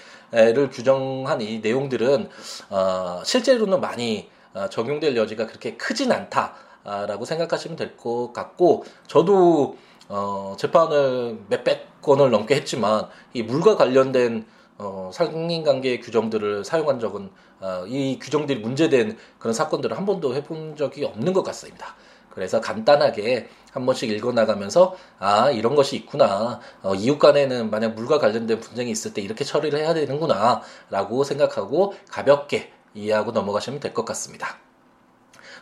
규정한 0.71 1.41
이 1.41 1.61
내용들은 1.61 2.29
어, 2.69 3.23
실제로는 3.25 3.81
많이 3.81 4.29
아, 4.29 4.36
적용될 4.71 5.17
여지가 5.17 5.47
그렇게 5.47 5.77
크진 5.77 6.13
않다라고 6.13 7.25
생각하시면 7.25 7.77
될 7.77 7.97
것 7.97 8.33
같고 8.33 8.85
저도 9.07 9.77
어, 10.09 10.55
재판을 10.59 11.39
몇백 11.49 12.01
건을 12.03 12.31
넘게 12.31 12.55
했지만 12.57 13.09
이 13.35 13.43
물과 13.43 13.77
관련된 13.77 14.47
어, 14.79 15.11
상인관계 15.13 16.01
규정들을 16.01 16.65
사용한 16.65 17.01
적은 17.01 17.31
어, 17.61 17.85
이 17.87 18.19
규정들이 18.21 18.61
문제된 18.61 19.17
그런 19.39 19.55
사건들을 19.55 19.97
한 19.97 20.05
번도 20.07 20.35
해본 20.35 20.77
적이 20.77 21.07
없는 21.07 21.33
것 21.33 21.43
같습니다. 21.43 21.97
그래서 22.31 22.61
간단하게 22.61 23.49
한 23.73 23.87
번씩 23.87 24.11
읽어나가면서 24.11 24.95
아 25.19 25.51
이런 25.51 25.75
것이 25.75 25.97
있구나 25.97 26.61
어, 26.83 26.95
이웃 26.95 27.19
간에는 27.19 27.71
만약 27.71 27.95
물과 27.95 28.19
관련된 28.19 28.61
분쟁이 28.61 28.91
있을 28.91 29.15
때 29.15 29.23
이렇게 29.23 29.43
처리를 29.45 29.79
해야 29.79 29.95
되는구나 29.95 30.61
라고 30.91 31.25
생각하고 31.25 31.95
가볍게 32.11 32.71
이해하고 32.97 33.33
넘어가시면 33.33 33.81
될 33.81 33.95
것 33.95 34.05
같습니다. 34.05 34.59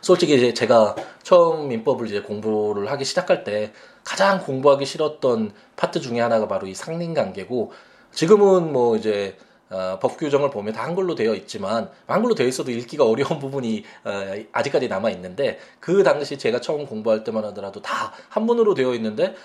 솔직히 0.01 0.35
이제 0.35 0.53
제가 0.53 0.95
처음 1.23 1.67
민법을 1.69 2.07
이제 2.07 2.21
공부를 2.21 2.91
하기 2.91 3.05
시작할 3.05 3.43
때 3.43 3.73
가장 4.03 4.39
공부하기 4.43 4.85
싫었던 4.85 5.51
파트 5.75 5.99
중에 5.99 6.19
하나가 6.19 6.47
바로 6.47 6.67
이 6.67 6.75
상린관계고 6.75 7.71
지금은 8.11 8.71
뭐 8.71 8.95
이제 8.97 9.37
어, 9.69 9.97
법 9.99 10.17
규정을 10.17 10.51
보면 10.51 10.73
다 10.73 10.83
한글로 10.83 11.15
되어 11.15 11.33
있지만 11.33 11.89
한글로 12.05 12.35
되어 12.35 12.45
있어도 12.47 12.69
읽기가 12.71 13.03
어려운 13.03 13.39
부분이 13.39 13.83
어, 14.03 14.11
아직까지 14.51 14.87
남아 14.87 15.09
있는데 15.11 15.59
그 15.79 16.03
당시 16.03 16.37
제가 16.37 16.61
처음 16.61 16.85
공부할 16.85 17.23
때만 17.23 17.43
하더라도 17.45 17.81
다 17.81 18.13
한문으로 18.29 18.75
되어 18.75 18.93
있는데 18.93 19.33
그 19.33 19.35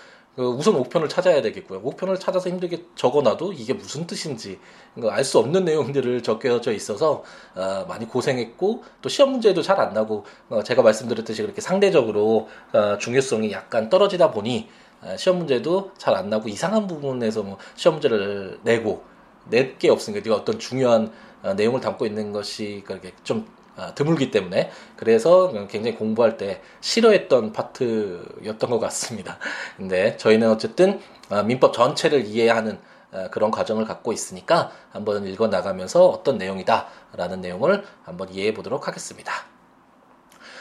우선 0.44 0.74
옥편을 0.76 1.08
찾아야 1.08 1.42
되겠고요. 1.42 1.80
옥편을 1.82 2.18
찾아서 2.18 2.48
힘들게 2.48 2.84
적어놔도 2.94 3.52
이게 3.52 3.72
무슨 3.74 4.06
뜻인지 4.06 4.58
알 5.02 5.24
수 5.24 5.38
없는 5.38 5.64
내용들을 5.64 6.22
적혀져 6.22 6.72
있어서 6.72 7.22
어, 7.54 7.84
많이 7.88 8.06
고생했고 8.08 8.82
또 9.02 9.08
시험 9.08 9.30
문제도 9.32 9.60
잘 9.62 9.78
안 9.80 9.92
나고 9.94 10.24
어, 10.48 10.62
제가 10.62 10.82
말씀드렸듯이 10.82 11.42
그렇게 11.42 11.60
상대적으로 11.60 12.48
어, 12.72 12.98
중요성이 12.98 13.52
약간 13.52 13.88
떨어지다 13.90 14.30
보니 14.30 14.68
어, 15.02 15.16
시험 15.16 15.38
문제도 15.38 15.92
잘 15.98 16.14
안 16.14 16.30
나고 16.30 16.48
이상한 16.48 16.86
부분에서 16.86 17.42
뭐 17.42 17.58
시험 17.76 17.94
문제를 17.96 18.60
내고 18.62 19.04
낼 19.48 19.78
게 19.78 19.90
없으니까 19.90 20.34
어떤 20.34 20.58
중요한 20.58 21.12
어, 21.42 21.54
내용을 21.54 21.80
담고 21.80 22.06
있는 22.06 22.32
것이 22.32 22.82
그렇게 22.86 23.12
좀 23.24 23.46
아, 23.46 23.59
드물기 23.94 24.30
때문에 24.30 24.70
그래서 24.96 25.50
굉장히 25.68 25.96
공부할 25.96 26.36
때 26.36 26.60
싫어했던 26.80 27.52
파트였던 27.52 28.70
것 28.70 28.78
같습니다. 28.78 29.38
근데 29.76 30.16
저희는 30.16 30.50
어쨌든 30.50 31.00
아, 31.28 31.42
민법 31.42 31.72
전체를 31.72 32.26
이해하는 32.26 32.78
아, 33.12 33.28
그런 33.30 33.50
과정을 33.50 33.84
갖고 33.84 34.12
있으니까 34.12 34.70
한번 34.90 35.26
읽어 35.26 35.48
나가면서 35.48 36.06
어떤 36.06 36.38
내용이다라는 36.38 37.40
내용을 37.40 37.84
한번 38.04 38.32
이해해 38.32 38.54
보도록 38.54 38.86
하겠습니다. 38.86 39.32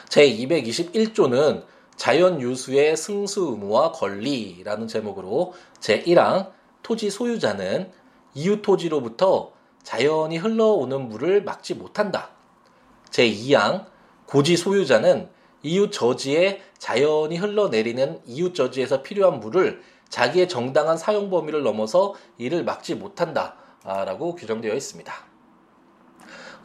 제 0.07 0.27
221조는 0.27 1.65
자연 1.95 2.41
유수의 2.41 2.95
승수 2.95 3.41
의무와 3.51 3.91
권리라는 3.91 4.87
제목으로 4.87 5.53
제 5.79 6.01
1항 6.03 6.51
토지 6.81 7.09
소유자는 7.09 7.91
이웃 8.33 8.61
토지로부터 8.61 9.51
자연이 9.83 10.37
흘러오는 10.37 11.09
물을 11.09 11.43
막지 11.43 11.75
못한다. 11.75 12.29
제2항 13.11 13.85
고지 14.25 14.57
소유자는 14.57 15.29
이웃 15.63 15.91
저지에 15.91 16.61
자연이 16.77 17.37
흘러내리는 17.37 18.21
이웃 18.25 18.53
저지에서 18.55 19.01
필요한 19.01 19.39
물을 19.39 19.81
자기의 20.09 20.47
정당한 20.47 20.97
사용 20.97 21.29
범위를 21.29 21.63
넘어서 21.63 22.15
이를 22.37 22.63
막지 22.63 22.95
못한다. 22.95 23.55
라고 23.83 24.35
규정되어 24.35 24.73
있습니다. 24.73 25.13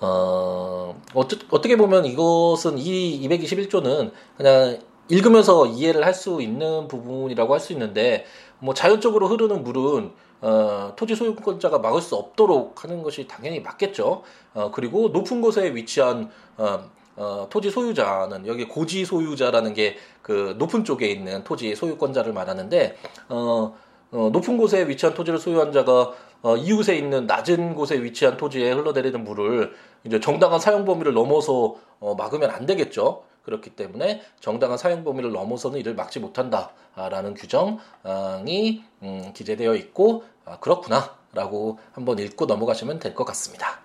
어, 0.00 1.00
어떻게 1.14 1.76
보면 1.76 2.04
이것은 2.04 2.76
이 2.78 3.26
221조는 3.28 4.12
그냥 4.36 4.78
읽으면서 5.08 5.66
이해를 5.66 6.04
할 6.04 6.14
수 6.14 6.42
있는 6.42 6.88
부분이라고 6.88 7.52
할 7.52 7.60
수 7.60 7.72
있는데 7.72 8.24
뭐 8.58 8.74
자연적으로 8.74 9.28
흐르는 9.28 9.62
물은 9.62 10.12
어, 10.44 10.92
토지 10.96 11.14
소유권자가 11.14 11.78
막을 11.78 12.00
수 12.00 12.16
없도록 12.16 12.84
하는 12.84 13.02
것이 13.02 13.26
당연히 13.26 13.60
맞겠죠. 13.60 14.22
어, 14.52 14.70
그리고 14.72 15.08
높은 15.08 15.40
곳에 15.40 15.74
위치한 15.74 16.30
어, 16.56 16.84
어, 17.16 17.46
토지 17.48 17.70
소유자는 17.70 18.46
여기 18.46 18.66
고지 18.66 19.04
소유자라는 19.04 19.74
게 19.74 19.96
그 20.24 20.54
높은 20.56 20.84
쪽에 20.84 21.06
있는 21.08 21.44
토지 21.44 21.76
소유권자를 21.76 22.32
말하는데 22.32 22.96
어, 23.28 23.76
어, 24.10 24.30
높은 24.32 24.56
곳에 24.56 24.88
위치한 24.88 25.14
토지를 25.14 25.38
소유한 25.38 25.70
자가 25.70 26.12
어, 26.40 26.56
이웃에 26.56 26.96
있는 26.96 27.26
낮은 27.26 27.74
곳에 27.74 28.02
위치한 28.02 28.38
토지에 28.38 28.72
흘러내리는 28.72 29.22
물을 29.22 29.74
이제 30.04 30.20
정당한 30.20 30.58
사용 30.58 30.86
범위를 30.86 31.12
넘어서 31.12 31.76
어, 32.00 32.14
막으면 32.14 32.50
안 32.50 32.64
되겠죠. 32.64 33.22
그렇기 33.44 33.70
때문에 33.70 34.22
정당한 34.40 34.78
사용 34.78 35.04
범위를 35.04 35.32
넘어서는 35.32 35.78
이를 35.78 35.94
막지 35.94 36.18
못한다라는 36.20 37.34
규정이 37.34 38.84
음, 39.02 39.32
기재되어 39.34 39.74
있고 39.76 40.24
아, 40.44 40.58
그렇구나라고 40.58 41.78
한번 41.92 42.18
읽고 42.18 42.46
넘어가시면 42.46 42.98
될 42.98 43.14
것 43.14 43.24
같습니다. 43.24 43.80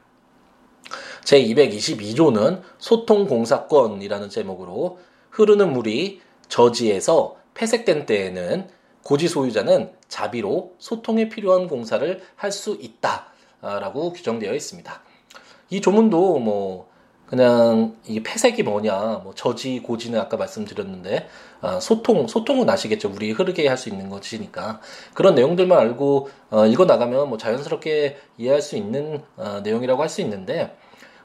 제 1.23 1.41
222조는 1.43 2.61
소통공사권이라는 2.79 4.29
제목으로 4.29 4.99
흐르는 5.31 5.71
물이 5.73 6.21
저지에서 6.47 7.37
폐색된 7.53 8.05
때에는 8.05 8.69
고지 9.03 9.27
소유자는 9.27 9.93
자비로 10.07 10.75
소통에 10.79 11.29
필요한 11.29 11.67
공사를 11.67 12.21
할 12.35 12.51
수 12.51 12.77
있다라고 12.81 14.13
규정되어 14.13 14.53
있습니다. 14.53 15.01
이 15.69 15.81
조문도 15.81 16.39
뭐 16.39 16.88
그냥 17.29 17.95
이게 18.07 18.23
폐색이 18.23 18.63
뭐냐, 18.63 19.21
뭐 19.23 19.33
저지 19.35 19.81
고지는 19.81 20.19
아까 20.19 20.35
말씀드렸는데 20.35 21.27
어, 21.61 21.79
소통 21.79 22.27
소통은 22.27 22.67
아시겠죠. 22.67 23.11
우리 23.13 23.31
흐르게 23.31 23.67
할 23.67 23.77
수 23.77 23.89
있는 23.89 24.09
것이니까 24.09 24.81
그런 25.13 25.35
내용들만 25.35 25.77
알고 25.77 26.29
어, 26.49 26.65
읽어 26.65 26.85
나가면 26.85 27.29
뭐 27.29 27.37
자연스럽게 27.37 28.17
이해할 28.37 28.61
수 28.63 28.75
있는 28.75 29.21
어, 29.37 29.61
내용이라고 29.63 30.01
할 30.01 30.09
수 30.09 30.21
있는데 30.21 30.75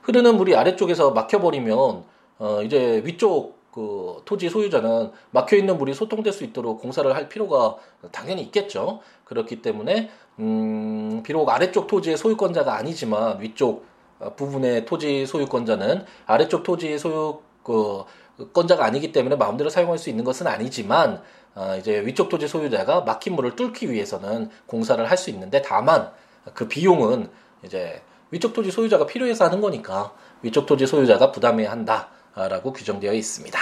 흐르는 0.03 0.37
물이 0.37 0.55
아래쪽에서 0.55 1.13
막혀버리면 1.13 2.05
어, 2.39 2.63
이제 2.63 3.01
위쪽 3.05 3.55
그 3.73 4.21
토지 4.27 4.51
소유자는 4.51 5.11
막혀 5.31 5.57
있는 5.57 5.79
물이 5.79 5.95
소통될 5.95 6.33
수 6.35 6.45
있도록 6.45 6.81
공사를 6.83 7.13
할 7.15 7.29
필요가 7.31 7.77
당연히 8.13 8.43
있겠죠. 8.43 9.01
그렇기 9.25 9.63
때문에 9.63 10.11
음, 10.39 11.23
비록 11.25 11.49
아래쪽 11.49 11.87
토지의 11.87 12.19
소유권자가 12.19 12.75
아니지만 12.77 13.41
위쪽 13.41 13.87
어, 13.87 13.94
부분의 14.37 14.85
토지 14.87 15.27
소유권자는 15.27 16.05
아래쪽 16.27 16.63
토지 16.63 16.99
소유 16.99 17.41
그 17.63 18.05
권자가 18.53 18.85
아니기 18.85 19.13
때문에 19.13 19.37
마음대로 19.37 19.71
사용할 19.71 19.99
수 19.99 20.11
있는 20.11 20.25
것은 20.25 20.47
아니지만 20.47 21.23
어, 21.55 21.77
이제 21.79 22.01
위쪽 22.05 22.29
토지 22.29 22.49
소유자가 22.49 23.03
막힌 23.03 23.35
물을 23.35 23.55
뚫기 23.55 23.91
위해서는 23.91 24.51
공사를 24.67 25.09
할 25.09 25.17
수 25.17 25.31
있는데 25.31 25.63
다만 25.63 26.11
그 26.53 26.69
비용은 26.69 27.31
이제 27.65 28.03
위쪽 28.31 28.53
토지 28.53 28.71
소유자가 28.71 29.07
필요해서 29.07 29.45
하는 29.45 29.61
거니까 29.61 30.13
위쪽 30.43 30.67
토지 30.67 30.87
소유자가 30.87 31.31
부담해야 31.31 31.71
한다라고 31.71 32.73
규정되어 32.73 33.13
있습니다. 33.13 33.59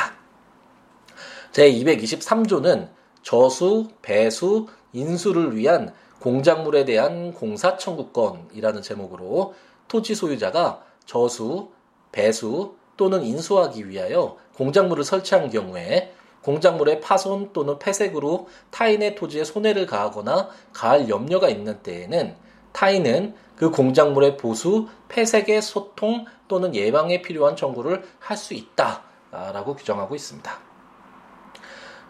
제 1.52 1.70
223조는 1.70 2.88
저수, 3.22 3.88
배수, 4.00 4.66
인수를 4.94 5.54
위한 5.56 5.92
공작물에 6.20 6.84
대한 6.84 7.34
공사 7.34 7.76
청구권이라는 7.76 8.80
제목으로 8.82 9.54
토지 9.92 10.14
소유자가 10.14 10.82
저수, 11.04 11.68
배수 12.12 12.76
또는 12.96 13.22
인수하기 13.22 13.90
위하여 13.90 14.38
공작물을 14.54 15.04
설치한 15.04 15.50
경우에 15.50 16.14
공작물의 16.40 17.02
파손 17.02 17.52
또는 17.52 17.78
폐색으로 17.78 18.48
타인의 18.70 19.16
토지에 19.16 19.44
손해를 19.44 19.84
가하거나 19.84 20.48
가할 20.72 21.10
염려가 21.10 21.50
있는 21.50 21.82
때에는 21.82 22.34
타인은 22.72 23.34
그 23.54 23.70
공작물의 23.70 24.38
보수, 24.38 24.88
폐색의 25.08 25.60
소통 25.60 26.24
또는 26.48 26.74
예방에 26.74 27.20
필요한 27.20 27.54
청구를 27.54 28.02
할 28.18 28.38
수 28.38 28.54
있다라고 28.54 29.76
규정하고 29.76 30.14
있습니다. 30.14 30.58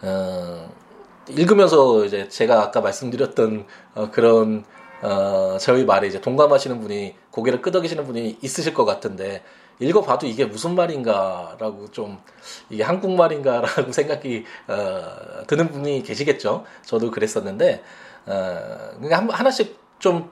어, 0.03 0.73
읽으면서 1.29 2.05
이제 2.05 2.29
제가 2.29 2.63
아까 2.63 2.81
말씀드렸던 2.81 3.67
어, 3.97 4.11
그런 4.13 4.65
어, 5.03 5.59
저희 5.59 5.85
말에 5.85 6.07
이제 6.07 6.21
동감하시는 6.21 6.81
분이 6.81 7.17
고개를 7.31 7.61
끄덕이시는 7.61 8.05
분이 8.05 8.39
있으실 8.41 8.73
것 8.73 8.85
같은데 8.85 9.43
읽어봐도 9.81 10.27
이게 10.27 10.45
무슨 10.45 10.77
말인가라고 10.77 11.91
좀 11.91 12.19
이게 12.71 12.85
한국말인가라고 12.85 13.91
생각이 13.93 14.45
어, 14.69 15.45
드는 15.47 15.71
분이 15.71 16.05
계시겠죠. 16.05 16.65
저도 16.85 17.11
그랬었는데 17.11 17.83
어, 18.27 18.59
그러니까 19.01 19.35
하나씩 19.37 19.77
좀 19.99 20.31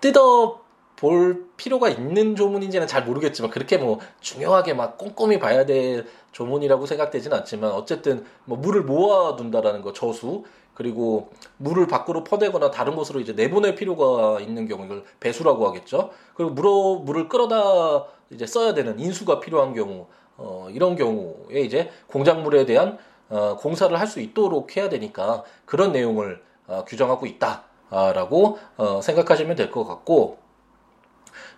뜯어 0.00 0.60
볼 0.96 1.46
필요가 1.56 1.88
있는 1.88 2.36
조문인지는 2.36 2.86
잘 2.86 3.04
모르겠지만 3.04 3.50
그렇게 3.50 3.76
뭐 3.76 3.98
중요하게 4.20 4.74
막 4.74 4.98
꼼꼼히 4.98 5.38
봐야 5.38 5.66
될 5.66 6.06
조문이라고 6.30 6.86
생각되지는 6.86 7.36
않지만 7.38 7.72
어쨌든 7.72 8.24
뭐 8.44 8.56
물을 8.56 8.82
모아둔다라는 8.82 9.82
거 9.82 9.92
저수 9.92 10.44
그리고 10.74 11.30
물을 11.58 11.86
밖으로 11.86 12.24
퍼내거나 12.24 12.70
다른 12.70 12.96
곳으로 12.96 13.20
이제 13.20 13.32
내보낼 13.32 13.74
필요가 13.74 14.40
있는 14.40 14.66
경우 14.68 14.84
이걸 14.84 15.04
배수라고 15.20 15.66
하겠죠. 15.68 16.10
그리고 16.34 16.52
물어 16.52 16.94
물을 17.04 17.28
끌어다 17.28 18.06
이제 18.30 18.46
써야 18.46 18.72
되는 18.74 18.98
인수가 18.98 19.40
필요한 19.40 19.74
경우 19.74 20.06
어, 20.36 20.68
이런 20.70 20.96
경우에 20.96 21.60
이제 21.60 21.90
공작물에 22.08 22.64
대한 22.66 22.98
어, 23.28 23.56
공사를 23.56 23.98
할 23.98 24.06
수 24.06 24.20
있도록 24.20 24.76
해야 24.76 24.88
되니까 24.88 25.44
그런 25.66 25.92
내용을 25.92 26.42
어, 26.66 26.84
규정하고 26.86 27.26
있다라고 27.26 28.58
어, 28.76 29.00
생각하시면 29.02 29.56
될 29.56 29.70
것 29.70 29.84
같고 29.84 30.38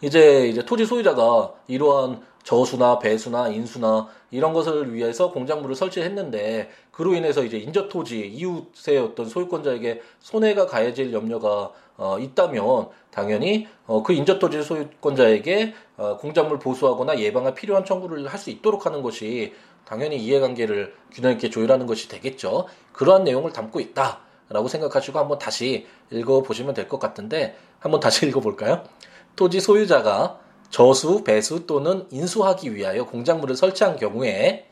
이제 0.01 0.49
이제 0.49 0.65
토지 0.65 0.85
소유자가 0.87 1.53
이러한 1.67 2.23
저수나 2.45 2.99
배수나 2.99 3.49
인수나 3.49 4.09
이런 4.31 4.53
것을 4.53 4.93
위해서 4.95 5.31
공작물을 5.33 5.75
설치했는데 5.75 6.71
그로 6.93 7.15
인해서 7.15 7.43
이제 7.43 7.57
인접 7.57 7.89
토지 7.89 8.27
이웃의 8.27 8.99
어떤 8.99 9.27
소유권자에게 9.27 10.03
손해가 10.21 10.67
가해질 10.67 11.13
염려가 11.13 11.73
어, 11.97 12.19
있다면 12.19 12.89
당연히 13.11 13.67
어, 13.87 14.03
그 14.03 14.13
인접 14.13 14.39
토지 14.39 14.63
소유권자에게 14.63 15.75
어, 15.97 16.17
공작물 16.19 16.59
보수하거나 16.59 17.19
예방할 17.19 17.55
필요한 17.55 17.85
청구를 17.85 18.27
할 18.29 18.39
수 18.39 18.51
있도록 18.51 18.85
하는 18.85 19.01
것이 19.01 19.55
당연히 19.87 20.17
이해관계를 20.19 20.95
균형 21.13 21.33
있게 21.33 21.49
조율하는 21.51 21.87
것이 21.87 22.09
되겠죠. 22.09 22.67
그러한 22.93 23.25
내용을 23.25 23.53
담고 23.53 23.81
있다 23.81 24.21
라고 24.51 24.69
생각하시고 24.69 25.19
한번 25.19 25.39
다시 25.39 25.87
읽어보시면 26.11 26.75
될 26.75 26.89
것 26.89 26.99
같은데 26.99 27.57
한번 27.79 28.01
다시 28.01 28.27
읽어볼까요? 28.29 28.85
토지 29.37 29.61
소유자가 29.61 30.41
저수, 30.75 31.23
배수 31.23 31.69
또는 31.69 32.05
인수하기 32.11 32.75
위하여 32.75 33.07
공작물을 33.07 33.55
설치한 33.55 33.95
경우에 33.95 34.67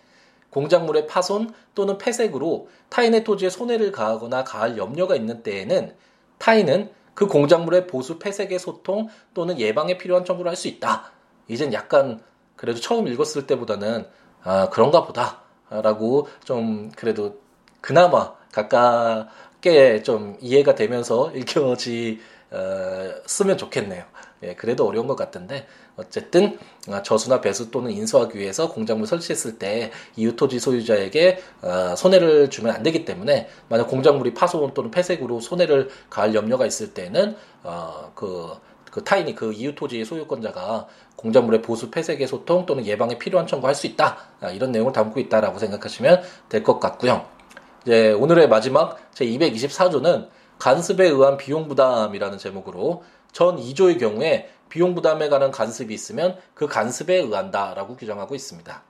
공작물의 0.50 1.06
파손 1.06 1.54
또는 1.76 1.96
폐색으로 1.96 2.68
타인의 2.88 3.22
토지에 3.22 3.50
손해를 3.50 3.92
가하거나 3.92 4.42
가할 4.42 4.76
염려가 4.76 5.14
있는 5.14 5.44
때에는 5.44 5.94
타인은 6.38 6.90
그 7.14 7.28
공작물의 7.28 7.86
보수 7.86 8.18
폐색의 8.18 8.58
소통 8.58 9.10
또는 9.32 9.60
예방에 9.60 9.96
필요한 9.96 10.24
청구를 10.24 10.50
할 10.50 10.56
수 10.56 10.66
있다. 10.66 11.12
이젠 11.46 11.72
약간 11.72 12.20
그래도 12.56 12.80
처음 12.80 13.06
읽었을 13.06 13.46
때보다는 13.46 14.04
아 14.42 14.70
그런가 14.70 15.04
보다라고 15.04 16.26
좀 16.42 16.90
그래도 16.96 17.38
그나마 17.80 18.34
가깝게 18.50 20.02
좀 20.02 20.36
이해가 20.40 20.74
되면서 20.74 21.30
읽혀지 21.36 22.18
어, 22.50 23.12
쓰면 23.24 23.56
좋겠네요. 23.56 24.04
예, 24.42 24.54
그래도 24.54 24.86
어려운 24.86 25.06
것 25.06 25.16
같은데 25.16 25.66
어쨌든 25.96 26.58
어, 26.88 27.02
저수나 27.02 27.40
배수 27.40 27.70
또는 27.70 27.90
인수하기 27.90 28.38
위해서 28.38 28.68
공작물 28.68 29.06
설치했을 29.06 29.58
때 29.58 29.90
이웃토지 30.16 30.58
소유자에게 30.58 31.38
어, 31.62 31.94
손해를 31.96 32.50
주면 32.50 32.74
안 32.74 32.82
되기 32.82 33.04
때문에 33.04 33.48
만약 33.68 33.88
공작물이 33.88 34.34
파손 34.34 34.74
또는 34.74 34.90
폐색으로 34.90 35.40
손해를 35.40 35.90
가할 36.10 36.34
염려가 36.34 36.66
있을 36.66 36.94
때는 36.94 37.36
그, 38.14 38.48
그 38.90 39.04
타인이 39.04 39.34
그 39.34 39.52
이웃 39.52 39.74
토지의 39.74 40.04
소유권자가 40.04 40.86
공작물의 41.16 41.62
보수 41.62 41.90
폐색의 41.90 42.26
소통 42.26 42.66
또는 42.66 42.84
예방에 42.86 43.18
필요한 43.18 43.46
청구할 43.46 43.74
수 43.74 43.86
있다 43.86 44.18
이런 44.52 44.72
내용을 44.72 44.92
담고 44.92 45.20
있다라고 45.20 45.58
생각하시면 45.58 46.22
될 46.48 46.62
것 46.62 46.80
같고요. 46.80 47.26
이제 47.82 48.12
오늘의 48.12 48.48
마지막 48.48 48.98
제 49.12 49.24
224조는 49.26 50.28
간습에 50.58 51.08
의한 51.08 51.36
비용 51.36 51.66
부담이라는 51.68 52.38
제목으로 52.38 53.02
전 53.32 53.56
2조의 53.56 53.98
경우에 53.98 54.48
비용 54.72 54.94
부담에 54.94 55.28
관한 55.28 55.50
간습이 55.50 55.92
있으면 55.92 56.38
그 56.54 56.66
간습에 56.66 57.16
의한다라고 57.16 57.94
규정하고 57.94 58.34
있습니다. 58.34 58.82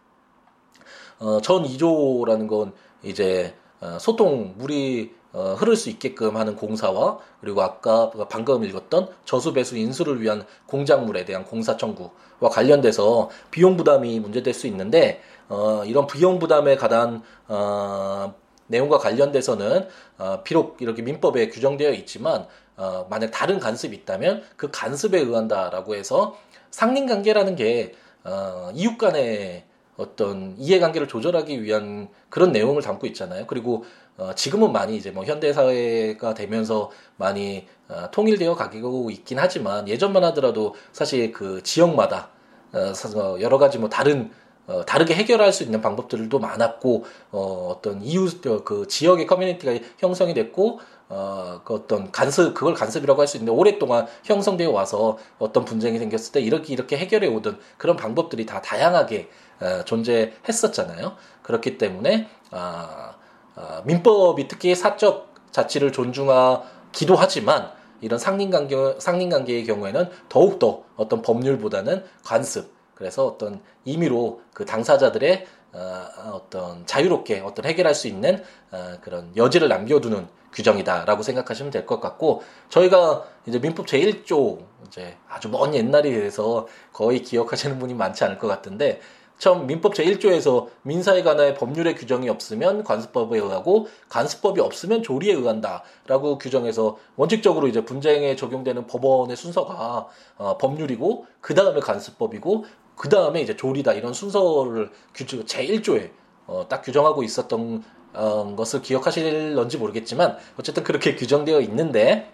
어, 1.19 1.41
전 1.41 1.65
2조라는 1.65 2.47
건 2.47 2.73
이제 3.03 3.57
어, 3.81 3.99
소통 3.99 4.55
물이 4.59 5.13
어, 5.33 5.57
흐를 5.59 5.75
수 5.75 5.91
있게끔 5.91 6.37
하는 6.37 6.55
공사와 6.55 7.19
그리고 7.41 7.63
아까 7.63 8.13
방금 8.31 8.63
읽었던 8.63 9.09
저수 9.25 9.53
배수 9.53 9.77
인수를 9.77 10.23
위한 10.23 10.47
공작물에 10.67 11.25
대한 11.25 11.45
공사 11.45 11.77
청구와 11.77 12.49
관련돼서 12.49 13.29
비용 13.51 13.77
부담이 13.77 14.21
문제될 14.21 14.55
수 14.55 14.69
있는데 14.69 15.21
어, 15.49 15.83
이런 15.85 16.07
비용 16.07 16.39
부담에 16.39 16.77
관한 16.77 17.25
어, 17.49 18.35
내용과 18.69 18.99
관련돼서는 18.99 19.89
어, 20.19 20.43
비록 20.45 20.81
이렇게 20.81 21.03
민법에 21.03 21.49
규정되어 21.49 21.91
있지만 21.95 22.47
어, 22.83 23.07
만약 23.09 23.31
다른 23.31 23.61
간섭이 23.61 23.95
있다면 23.95 24.43
그 24.57 24.69
간섭에 24.73 25.21
의한다라고 25.21 25.95
해서 25.95 26.37
상린 26.73 27.07
관계라는 27.07 27.55
게 27.55 27.95
어, 28.25 28.73
이웃 28.75 28.99
간의 28.99 29.65
어떤 29.97 30.57
이해관계를 30.59 31.07
조절하기 31.07 31.63
위한 31.63 32.09
그런 32.29 32.51
내용을 32.51 32.83
담고 32.83 33.07
있잖아요. 33.07 33.47
그리고 33.47 33.85
어, 34.17 34.33
지금은 34.35 34.73
많이 34.73 34.97
이제 34.97 35.13
뭐 35.13 35.25
현대 35.25 35.53
사회가 35.53 36.35
되면서 36.35 36.91
많이 37.17 37.69
어, 37.89 38.11
통일되어 38.11 38.57
가고 38.57 39.11
있긴 39.13 39.39
하지만 39.39 39.87
예전만 39.87 40.25
하더라도 40.25 40.75
사실 40.91 41.31
그 41.31 41.63
지역마다 41.63 42.31
어, 42.73 43.41
여러 43.41 43.59
가지 43.59 43.79
뭐 43.79 43.89
다른 43.89 44.33
어, 44.67 44.85
다르게 44.85 45.15
해결할 45.15 45.53
수 45.53 45.65
있는 45.65 45.81
방법들도 45.81 46.39
많았고 46.39 47.05
어, 47.33 47.75
어떤 47.77 48.03
이웃 48.03 48.47
어, 48.47 48.63
그 48.65 48.87
지역의 48.87 49.27
커뮤니티가 49.27 49.75
형성이 49.99 50.35
됐고 50.35 50.81
어, 51.09 51.61
그 51.65 51.75
어떤 51.75 52.11
간섭 52.11 52.55
그걸 52.55 52.75
간섭이라고 52.75 53.21
할 53.21 53.27
수 53.29 53.37
있는데 53.37 53.53
오랫동안 53.53 54.07
형성되어 54.25 54.71
와서 54.71 55.19
어떤 55.39 55.65
분쟁이 55.65 55.99
생겼을 55.99 56.33
때 56.33 56.41
이렇게 56.41 56.73
이렇게 56.73 56.97
해결해 56.97 57.27
오던 57.29 57.59
그런 57.77 57.97
방법들이 57.97 58.47
다 58.47 58.63
다양하게 58.63 59.29
어, 59.61 59.85
존재했었잖아요. 59.85 61.17
그렇기 61.43 61.79
때문에 61.79 62.29
아, 62.51 63.15
아, 63.55 63.83
민법이 63.85 64.49
특히 64.49 64.75
사적 64.75 65.35
자치를 65.51 65.93
존중하기도 65.93 67.15
하지만 67.17 67.71
이런 68.01 68.19
상린관계 68.19 68.97
상린관계의 68.99 69.65
경우에는 69.65 70.09
더욱 70.29 70.59
더 70.59 70.83
어떤 70.97 71.23
법률보다는 71.23 72.05
관습 72.25 72.82
그래서 73.03 73.27
어떤 73.27 73.61
임의로 73.85 74.43
그 74.55 74.65
당사자들의 74.65 75.45
어, 75.73 76.07
어떤 76.35 76.87
자유롭게 76.87 77.41
어떤 77.41 77.65
해결할 77.65 77.97
수 77.97 78.07
있는 78.07 78.41
어, 78.71 78.99
그런 79.01 79.37
여지를 79.37 79.69
남겨두는 79.69 80.29
규정이다라고 80.53 81.25
생각하시면 81.25 81.73
될 81.73 81.85
것 81.85 81.99
같고 81.99 82.43
저희가 82.69 83.25
이제 83.47 83.59
민법 83.59 83.87
제1조 83.87 84.65
이제 84.87 85.17
아주 85.29 85.49
먼 85.49 85.75
옛날에 85.75 86.13
대해서 86.13 86.69
거의 86.93 87.23
기억하시는 87.23 87.81
분이 87.81 87.95
많지 87.95 88.23
않을 88.23 88.39
것 88.39 88.47
같은데 88.47 89.01
처음 89.43 89.67
민법 89.67 89.95
제1조에서 89.95 90.69
민사에 90.83 91.25
관한 91.25 91.55
법률의 91.55 91.97
규정이 91.97 92.29
없으면 92.29 92.85
관습법에 92.85 93.41
의하고 93.41 93.89
관습법이 94.09 94.61
없으면 94.61 95.03
조리에 95.03 95.33
의한다라고 95.35 96.39
규정해서 96.39 96.97
원칙적으로 97.17 97.67
이제 97.67 97.85
분쟁에 97.85 98.37
적용되는 98.37 98.87
법원의 98.87 99.37
순서가 99.37 100.07
어, 100.37 100.59
법률이고 100.59 101.27
그 101.41 101.55
다음에 101.57 101.81
관습법이고 101.81 102.67
그 102.97 103.09
다음에 103.09 103.41
이제 103.41 103.57
조리다 103.57 103.93
이런 103.95 104.13
순서를 104.13 104.91
규정 105.15 105.45
제1조에 105.45 106.11
어, 106.47 106.67
딱 106.69 106.83
규정하고 106.83 107.23
있었던 107.23 107.83
어, 108.15 108.55
것을 108.57 108.83
기억하실런지 108.83 109.79
모르겠지만 109.79 110.37
어쨌든 110.59 110.85
그렇게 110.85 111.15
규정되어 111.17 111.61
있는데 111.63 112.33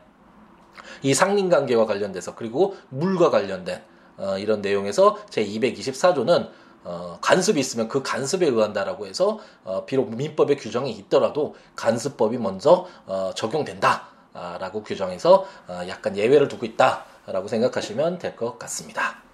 이 1.02 1.14
상린 1.14 1.48
관계와 1.48 1.86
관련돼서 1.86 2.34
그리고 2.34 2.76
물과 2.88 3.30
관련된 3.30 3.82
어, 4.16 4.38
이런 4.38 4.60
내용에서 4.60 5.18
제 5.30 5.44
224조는 5.44 6.50
어, 6.84 7.18
간섭이 7.20 7.60
있으면 7.60 7.88
그 7.88 8.02
간섭에 8.02 8.46
의한다라고 8.46 9.06
해서 9.06 9.38
어, 9.64 9.84
비록 9.84 10.14
민법에 10.14 10.56
규정이 10.56 10.90
있더라도 10.92 11.54
간섭법이 11.76 12.38
먼저 12.38 12.86
어, 13.06 13.30
적용된다라고 13.34 14.82
규정해서 14.84 15.44
어, 15.68 15.80
약간 15.88 16.16
예외를 16.16 16.48
두고 16.48 16.66
있다라고 16.66 17.46
생각하시면 17.48 18.18
될 18.18 18.34
것 18.36 18.58
같습니다. 18.58 19.27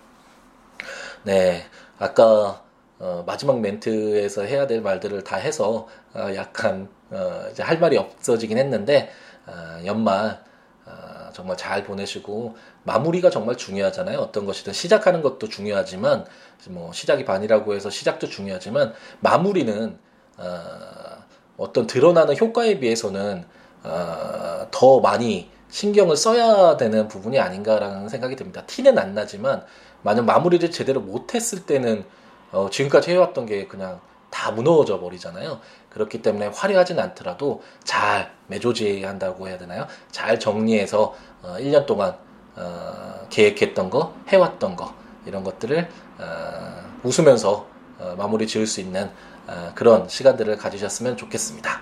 네, 1.24 1.64
아까 1.98 2.62
어, 2.98 3.24
마지막 3.26 3.58
멘트에서 3.60 4.42
해야 4.42 4.66
될 4.66 4.82
말들을 4.82 5.24
다 5.24 5.37
해서 5.37 5.88
어, 6.12 6.28
약간 6.34 6.90
어, 7.10 7.46
이제 7.50 7.62
할 7.62 7.78
말이 7.78 7.96
없어지긴 7.96 8.58
했는데 8.58 9.10
어, 9.46 9.80
연말 9.87 10.38
어, 10.84 11.30
정말 11.32 11.56
잘 11.56 11.82
보내시고 11.82 12.56
마무리가 12.82 13.30
정말 13.30 13.56
중요하잖아요. 13.56 14.18
어떤 14.18 14.44
것이든 14.44 14.74
시작하는 14.74 15.22
것도 15.22 15.48
중요하지만 15.48 16.26
뭐 16.68 16.92
시작이 16.92 17.24
반이라고 17.24 17.74
해서 17.74 17.88
시작도 17.88 18.26
중요하지만 18.26 18.92
마무리는 19.20 19.98
어, 20.37 21.24
어떤 21.56 21.87
드러나는 21.87 22.37
효과에 22.37 22.78
비해서는 22.80 23.46
어, 23.82 24.68
더 24.70 25.00
많이 25.00 25.50
신경을 25.70 26.16
써야 26.16 26.76
되는 26.76 27.08
부분이 27.08 27.40
아닌가라는 27.40 28.10
생각이 28.10 28.37
듭니다. 28.37 28.62
티는 28.66 28.98
안 28.98 29.14
나지만 29.14 29.64
만약 30.04 30.26
마무리를 30.26 30.70
제대로 30.70 31.00
못했을 31.00 31.66
때는 31.66 32.04
어, 32.52 32.68
지금까지 32.70 33.10
해왔던 33.10 33.46
게 33.46 33.66
그냥 33.66 34.00
다 34.30 34.52
무너져 34.52 35.00
버리잖아요. 35.00 35.60
그렇기 35.90 36.22
때문에 36.22 36.48
화려하진 36.48 36.98
않더라도 37.00 37.62
잘 37.82 38.32
매조지한다고 38.46 39.48
해야 39.48 39.58
되나요? 39.58 39.86
잘 40.12 40.38
정리해서 40.38 41.14
어, 41.42 41.56
1년 41.58 41.86
동안 41.86 42.16
어, 42.54 43.26
계획했던 43.30 43.90
거, 43.90 44.14
해왔던 44.28 44.76
거 44.76 44.94
이런 45.26 45.42
것들을 45.42 45.88
어, 46.18 47.00
웃으면서 47.02 47.66
어, 47.98 48.14
마무리 48.18 48.46
지을 48.46 48.66
수 48.66 48.80
있는 48.80 49.10
어, 49.46 49.72
그런 49.74 50.08
시간들을 50.08 50.56
가지셨으면 50.58 51.16
좋겠습니다. 51.16 51.80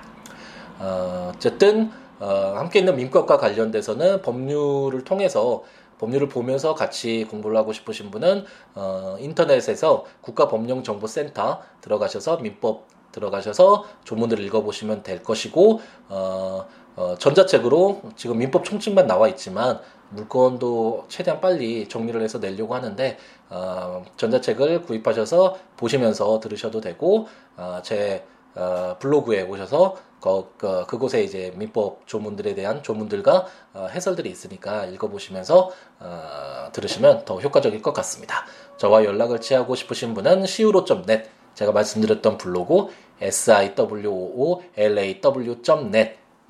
어, 0.79 1.33
어쨌든 1.35 1.91
어, 2.21 2.55
함께 2.57 2.79
있는 2.79 2.95
민법과 2.97 3.37
관련돼서는 3.37 4.23
법률을 4.23 5.03
통해서 5.05 5.65
법률을 6.03 6.29
보면서 6.29 6.75
같이 6.75 7.25
공부를 7.31 7.57
하고 7.57 7.73
싶으신 7.73 8.11
분은 8.11 8.45
어, 8.75 9.17
인터넷에서 9.21 10.05
국가법령정보센터 10.23 11.63
들어가셔서 11.81 12.39
민법 12.39 12.89
들어가셔서 13.13 13.85
조문들을 14.03 14.45
읽어보시면 14.47 15.05
될 15.05 15.23
것이고 15.23 15.81
어, 16.09 16.67
어, 16.97 17.15
전자책으로 17.19 18.03
지금 18.17 18.39
민법 18.39 18.65
총칙만 18.65 19.07
나와 19.07 19.29
있지만 19.29 19.79
물건도 20.11 21.05
최대한 21.09 21.41
빨리 21.41 21.89
정리를 21.89 22.21
해서 22.21 22.41
내려고 22.41 22.75
하는데 22.75 23.17
어, 23.49 24.05
전자책을 24.17 24.83
구입하셔서 24.83 25.57
보시면서 25.77 26.41
들으셔도 26.41 26.81
되고 26.81 27.29
어, 27.57 27.79
제 27.85 28.25
어, 28.55 28.97
블로그에 28.99 29.43
오셔서 29.43 29.97
그, 30.21 30.53
그, 30.57 30.87
그곳에 30.87 31.25
이제 31.25 31.53
민법 31.57 32.07
조문들에 32.07 32.55
대한 32.55 32.83
조문들과 32.83 33.47
어, 33.75 33.89
해설들이 33.91 34.31
있으니까 34.31 34.87
읽어보시면서 34.87 35.71
어, 36.01 36.69
들으시면 36.73 37.25
더 37.25 37.41
효과적일 37.41 37.83
것 37.83 37.93
같습니다. 37.93 38.45
저와 38.77 39.05
연락을 39.05 39.41
취하고 39.41 39.75
싶으신 39.75 40.15
분은 40.15 40.45
siwo.net 40.45 41.29
제가 41.55 41.73
말씀드렸던 41.73 42.39
블로그 42.39 42.89
siwoolaw.net 43.21 44.63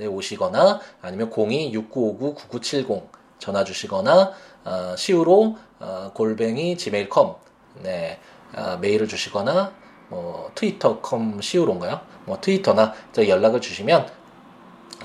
에 0.01 0.07
오시거나 0.07 0.81
아니면 1.03 1.31
026959-9970 1.31 3.09
전화 3.39 3.63
주시거나 3.63 4.33
어, 4.65 4.95
시우로 4.97 5.57
어, 5.81 6.11
골뱅이 6.15 6.77
gmail.com 6.77 7.35
네, 7.83 8.19
어, 8.57 8.79
메일을 8.81 9.07
주시거나 9.07 9.73
뭐 10.13 10.51
트위터.com 10.55 11.41
시우로인가요? 11.41 12.01
뭐 12.27 12.39
트위터나 12.41 12.93
연락을 13.17 13.63
주시면 13.63 14.07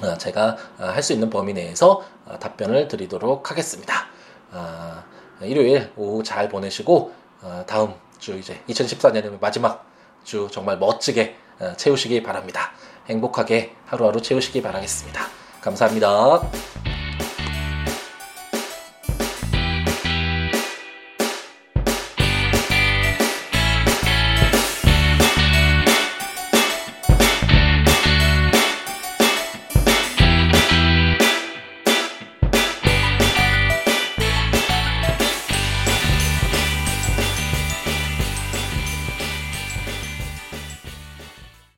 어, 0.01 0.17
제가 0.17 0.57
어, 0.77 0.83
할수 0.83 1.13
있는 1.13 1.29
범위 1.29 1.53
내에서 1.53 2.03
어, 2.25 2.37
답변을 2.39 2.89
드리도록 2.89 3.49
하겠습니다. 3.49 4.07
일요일 5.41 5.91
오후 5.97 6.23
잘 6.23 6.49
보내시고 6.49 7.13
다음 7.67 7.93
주 8.17 8.37
이제 8.39 8.59
2014년의 8.69 9.39
마지막 9.39 9.85
주 10.23 10.47
정말 10.49 10.79
멋지게 10.79 11.35
채우시기 11.75 12.23
바랍니다. 12.23 12.71
행복하게 13.07 13.75
하루하루 13.85 14.21
채우시기 14.21 14.61
바라겠습니다. 14.61 15.21
감사합니다. 15.61 16.86